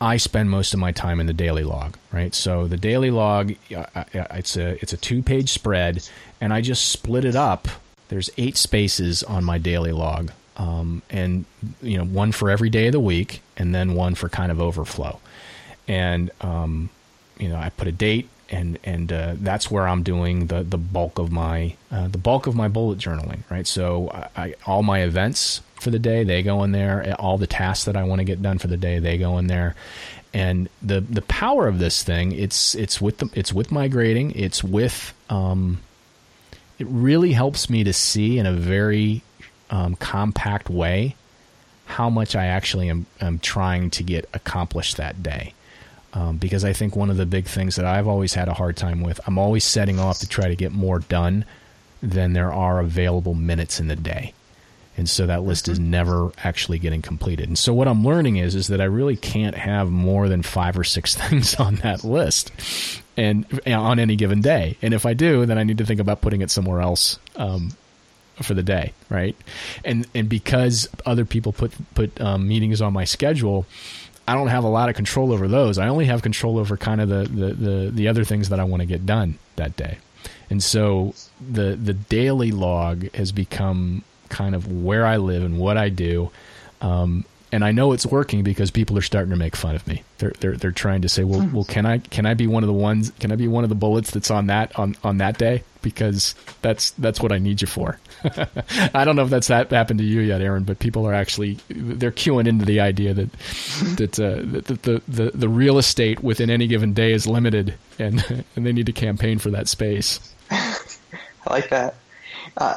[0.00, 2.34] I spend most of my time in the daily log, right?
[2.34, 6.06] So the daily log, it's a it's a two page spread,
[6.40, 7.68] and I just split it up.
[8.08, 11.46] There's eight spaces on my daily log, um, and
[11.82, 14.60] you know one for every day of the week, and then one for kind of
[14.60, 15.18] overflow.
[15.88, 16.90] And um,
[17.38, 20.78] you know I put a date, and and uh, that's where I'm doing the the
[20.78, 23.66] bulk of my uh, the bulk of my bullet journaling, right?
[23.66, 27.14] So I, I, all my events for the day they go in there.
[27.18, 29.46] All the tasks that I want to get done for the day they go in
[29.46, 29.74] there.
[30.32, 34.32] And the the power of this thing it's it's with the, it's with migrating.
[34.32, 35.80] It's with um,
[36.78, 39.22] it really helps me to see in a very
[39.70, 41.16] um, compact way
[41.86, 45.54] how much I actually am, am trying to get accomplished that day.
[46.16, 48.74] Um, because I think one of the big things that I've always had a hard
[48.78, 51.44] time with, I'm always setting off to try to get more done
[52.02, 54.32] than there are available minutes in the day.
[54.96, 55.90] And so that list is mm-hmm.
[55.90, 57.48] never actually getting completed.
[57.48, 60.78] And so what I'm learning is is that I really can't have more than five
[60.78, 62.50] or six things on that list,
[63.18, 64.78] and on any given day.
[64.80, 67.72] And if I do, then I need to think about putting it somewhere else um,
[68.42, 69.36] for the day, right?
[69.84, 73.66] And and because other people put put um, meetings on my schedule,
[74.28, 75.78] I don't have a lot of control over those.
[75.78, 78.64] I only have control over kind of the, the, the, the other things that I
[78.64, 79.98] want to get done that day.
[80.50, 85.76] And so the the daily log has become kind of where I live and what
[85.76, 86.30] I do.
[86.80, 87.24] Um,
[87.56, 90.02] and I know it's working because people are starting to make fun of me.
[90.18, 92.66] They're they're they're trying to say, well, well, can I can I be one of
[92.66, 93.12] the ones?
[93.18, 95.62] Can I be one of the bullets that's on that on on that day?
[95.80, 97.98] Because that's that's what I need you for.
[98.92, 101.56] I don't know if that's that happened to you yet, Aaron, but people are actually
[101.70, 103.32] they're queuing into the idea that
[103.96, 108.22] that, uh, that the, the the real estate within any given day is limited, and
[108.56, 110.20] and they need to campaign for that space.
[110.50, 110.76] I
[111.48, 111.94] like that.
[112.58, 112.76] Uh,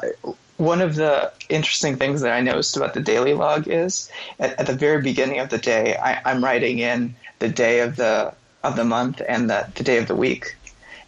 [0.59, 4.67] one of the interesting things that I noticed about the daily log is at, at
[4.67, 8.75] the very beginning of the day, I, am writing in the day of the of
[8.75, 10.57] the month and the, the day of the week,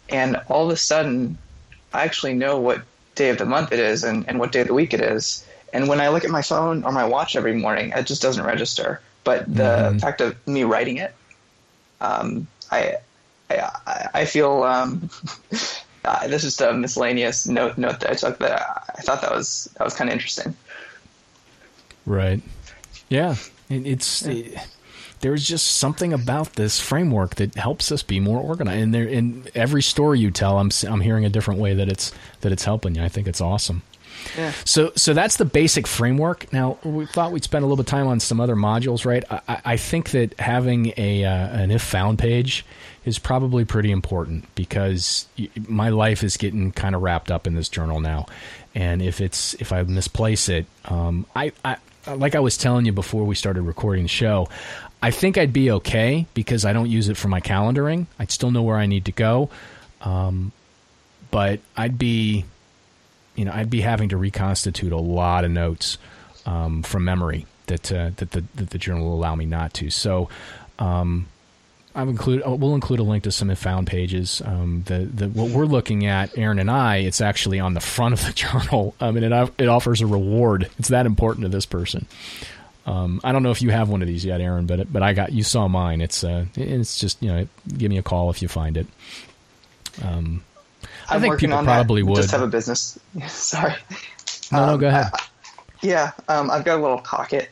[0.08, 1.36] and all of a sudden,
[1.92, 2.80] I actually know what
[3.14, 5.46] day of the month it is and, and what day of the week it is.
[5.74, 8.44] And when I look at my phone or my watch every morning, it just doesn't
[8.44, 9.02] register.
[9.22, 9.98] But the mm-hmm.
[9.98, 11.14] fact of me writing it,
[12.00, 12.96] um, I,
[13.50, 15.10] I I feel um,
[16.04, 19.72] uh, this is a miscellaneous note note that I took that I thought that was
[19.78, 20.54] that was kind of interesting.
[22.06, 22.42] Right.
[23.08, 23.36] Yeah.
[23.68, 24.32] it's yeah.
[24.32, 24.68] It,
[25.20, 28.82] there's just something about this framework that helps us be more organized.
[28.82, 32.12] And there, in every story you tell, I'm I'm hearing a different way that it's
[32.40, 33.02] that it's helping you.
[33.02, 33.82] I think it's awesome.
[34.36, 34.52] Yeah.
[34.64, 36.52] So, so that's the basic framework.
[36.52, 39.24] Now, we thought we'd spend a little bit of time on some other modules, right?
[39.30, 42.64] I, I think that having a uh, an if found page
[43.04, 45.26] is probably pretty important because
[45.68, 48.26] my life is getting kind of wrapped up in this journal now,
[48.74, 51.76] and if it's if I misplace it, um, I, I
[52.14, 54.48] like I was telling you before we started recording the show,
[55.02, 58.06] I think I'd be okay because I don't use it for my calendaring.
[58.18, 59.50] I'd still know where I need to go,
[60.00, 60.52] um,
[61.30, 62.44] but I'd be,
[63.34, 65.98] you know, I'd be having to reconstitute a lot of notes
[66.46, 69.90] um, from memory that uh, that the that the journal will allow me not to.
[69.90, 70.28] So.
[70.78, 71.26] Um,
[71.94, 72.46] I've included.
[72.46, 74.40] Uh, we'll include a link to some found pages.
[74.44, 78.14] Um, the the what we're looking at, Aaron and I, it's actually on the front
[78.14, 78.94] of the journal.
[79.00, 80.70] I mean, it it offers a reward.
[80.78, 82.06] It's that important to this person.
[82.84, 85.12] Um, I don't know if you have one of these yet, Aaron, but but I
[85.12, 86.00] got you saw mine.
[86.00, 88.86] It's uh, it's just you know, give me a call if you find it.
[90.02, 90.42] Um,
[91.08, 92.16] I think people probably would.
[92.16, 92.98] Just have a business.
[93.28, 93.74] Sorry.
[94.50, 95.06] No, um, no, go ahead.
[95.12, 95.22] I,
[95.82, 97.50] yeah, um, I've got a little pocket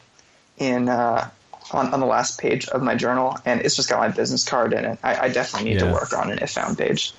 [0.59, 1.28] in uh,
[1.73, 4.73] on, on the last page of my journal, and it's just got my business card
[4.73, 4.99] in it.
[5.03, 5.89] I, I definitely need yeah.
[5.89, 7.12] to work on an if found page.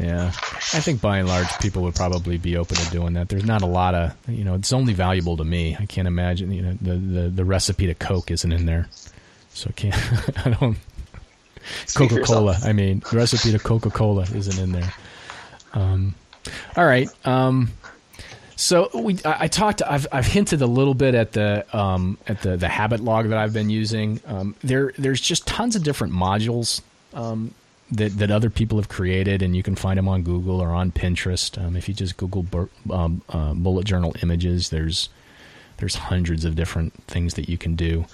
[0.00, 3.28] Yeah, I think by and large people would probably be open to doing that.
[3.28, 5.76] There's not a lot of, you know, it's only valuable to me.
[5.78, 8.88] I can't imagine, you know, the the, the recipe to Coke isn't in there,
[9.50, 10.36] so I can't.
[10.46, 10.78] I don't.
[11.94, 12.58] Coca Cola.
[12.64, 14.92] I mean, the recipe to Coca Cola isn't in there.
[15.72, 16.14] Um,
[16.76, 17.08] all right.
[17.26, 17.70] Um,
[18.56, 19.82] So we, I, I, talked.
[19.82, 23.38] I've, I've hinted a little bit at the um, at the the habit log that
[23.38, 24.20] I've been using.
[24.26, 26.80] Um, there, there's just tons of different modules
[27.12, 27.54] um,
[27.92, 30.90] that that other people have created, and you can find them on Google or on
[30.90, 31.62] Pinterest.
[31.62, 35.10] Um, if you just Google bur- um, uh, bullet journal images, there's
[35.76, 38.06] there's hundreds of different things that you can do.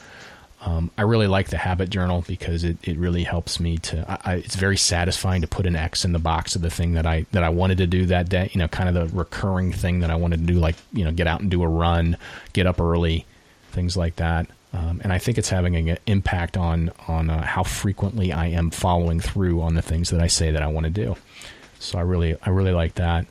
[0.64, 4.06] Um, I really like the habit journal because it, it really helps me to.
[4.24, 7.04] I, it's very satisfying to put an X in the box of the thing that
[7.04, 8.48] I that I wanted to do that day.
[8.52, 11.10] You know, kind of the recurring thing that I wanted to do, like you know,
[11.10, 12.16] get out and do a run,
[12.52, 13.26] get up early,
[13.72, 14.46] things like that.
[14.72, 18.70] Um, and I think it's having an impact on on uh, how frequently I am
[18.70, 21.16] following through on the things that I say that I want to do.
[21.80, 23.26] So I really I really like that.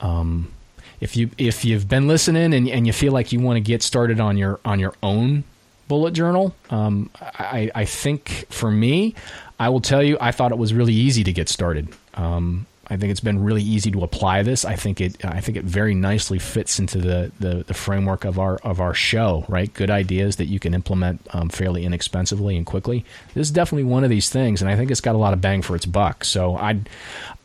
[0.00, 0.52] Um,
[1.00, 3.84] if you if you've been listening and, and you feel like you want to get
[3.84, 5.44] started on your on your own
[5.90, 6.54] bullet journal.
[6.70, 9.16] Um, I, I, think for me,
[9.58, 11.88] I will tell you, I thought it was really easy to get started.
[12.14, 14.64] Um, I think it's been really easy to apply this.
[14.64, 15.24] I think it.
[15.24, 18.94] I think it very nicely fits into the, the, the framework of our of our
[18.94, 19.44] show.
[19.48, 23.04] Right, good ideas that you can implement um, fairly inexpensively and quickly.
[23.34, 25.40] This is definitely one of these things, and I think it's got a lot of
[25.40, 26.24] bang for its buck.
[26.24, 26.88] So I'd,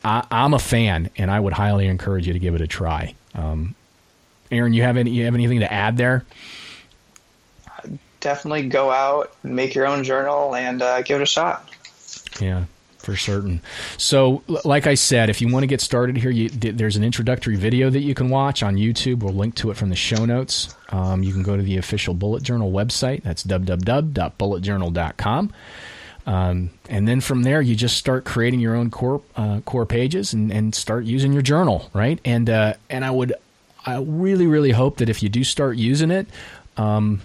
[0.04, 3.14] I, am a fan, and I would highly encourage you to give it a try.
[3.34, 3.74] Um,
[4.52, 6.24] Aaron, you have any you have anything to add there?
[8.26, 11.70] Definitely go out and make your own journal and uh, give it a shot.
[12.40, 12.64] Yeah,
[12.98, 13.60] for certain.
[13.98, 17.54] So, like I said, if you want to get started here, you, there's an introductory
[17.54, 19.20] video that you can watch on YouTube.
[19.20, 20.74] We'll link to it from the show notes.
[20.88, 23.22] Um, you can go to the official Bullet Journal website.
[23.22, 25.52] That's www.bulletjournal.com.
[26.26, 30.32] Um, and then from there, you just start creating your own core uh, core pages
[30.32, 32.18] and, and start using your journal, right?
[32.24, 33.34] And uh, and I would,
[33.84, 36.26] I really really hope that if you do start using it,
[36.76, 37.22] um,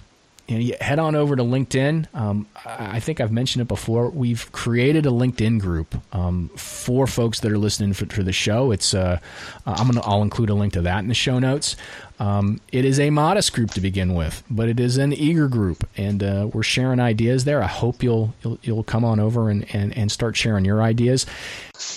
[0.51, 2.13] you, know, head on over to LinkedIn.
[2.13, 4.09] Um, I think I've mentioned it before.
[4.09, 8.71] We've created a LinkedIn group um, for folks that are listening for, for the show.
[8.71, 9.19] It's uh,
[9.65, 11.75] I'm gonna I'll include a link to that in the show notes.
[12.19, 15.89] Um, it is a modest group to begin with, but it is an eager group,
[15.97, 17.63] and uh, we're sharing ideas there.
[17.63, 21.25] I hope you'll you'll, you'll come on over and, and, and start sharing your ideas.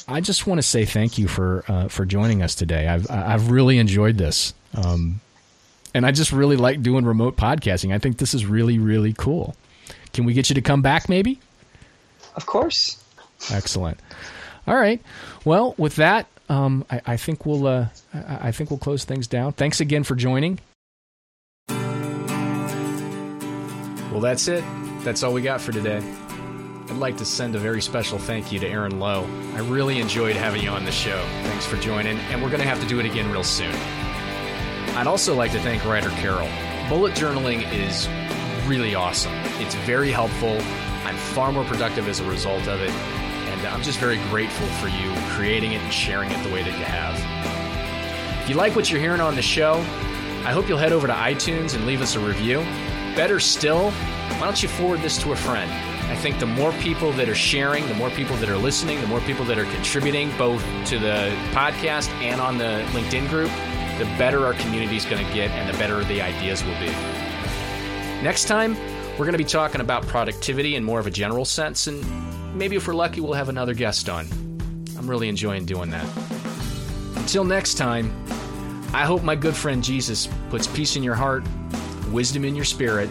[0.09, 2.89] I just want to say thank you for uh, for joining us today.
[2.89, 4.55] I've I've really enjoyed this.
[4.75, 5.21] Um,
[5.95, 7.95] and I just really like doing remote podcasting.
[7.95, 9.55] I think this is really, really cool.
[10.13, 11.41] Can we get you to come back maybe?
[12.35, 13.03] Of course.
[13.51, 14.01] Excellent.
[14.67, 15.01] All right.
[15.45, 19.53] Well, with that, um, I, I, think we'll uh, I think we'll close things down.
[19.53, 20.59] Thanks again for joining.
[24.11, 24.65] Well, that's it.
[25.01, 26.03] That's all we got for today.
[26.89, 29.27] I'd like to send a very special thank you to Aaron Lowe.
[29.55, 31.19] I really enjoyed having you on the show.
[31.43, 33.75] Thanks for joining, and we're going to have to do it again real soon.
[34.97, 36.49] I'd also like to thank Ryder Carroll.
[36.89, 38.09] Bullet journaling is
[38.69, 39.33] really awesome.
[39.61, 40.57] It's very helpful.
[41.05, 42.91] I'm far more productive as a result of it.
[42.91, 46.79] And I'm just very grateful for you creating it and sharing it the way that
[46.79, 48.43] you have.
[48.43, 49.75] If you like what you're hearing on the show,
[50.45, 52.61] I hope you'll head over to iTunes and leave us a review.
[53.17, 55.73] Better still, why don't you forward this to a friend?
[56.09, 59.09] I think the more people that are sharing, the more people that are listening, the
[59.09, 63.51] more people that are contributing both to the podcast and on the LinkedIn group,
[63.99, 66.91] the better our community is going to get and the better the ideas will be.
[68.23, 68.77] Next time,
[69.13, 72.77] we're going to be talking about productivity in more of a general sense, and maybe
[72.77, 74.27] if we're lucky, we'll have another guest on.
[74.99, 76.07] I'm really enjoying doing that.
[77.17, 78.13] Until next time,
[78.93, 81.45] I hope my good friend Jesus puts peace in your heart,
[82.11, 83.09] wisdom in your spirit,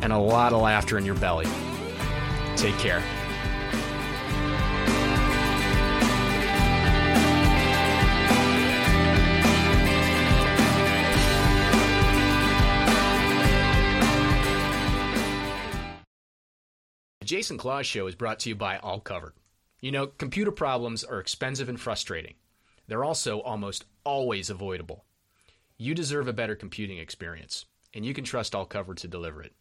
[0.00, 1.46] and a lot of laughter in your belly.
[2.56, 3.02] Take care.
[17.42, 19.32] Jason Clause Show is brought to you by All Covered.
[19.80, 22.34] You know, computer problems are expensive and frustrating.
[22.86, 25.04] They're also almost always avoidable.
[25.76, 29.56] You deserve a better computing experience, and you can trust All Covered to deliver it.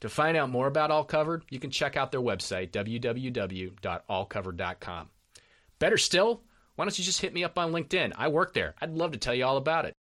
[0.00, 5.08] To find out more about All Covered, you can check out their website, www.allcovered.com.
[5.78, 6.42] Better still,
[6.74, 8.14] why don't you just hit me up on LinkedIn?
[8.16, 8.74] I work there.
[8.80, 9.94] I'd love to tell you all about it.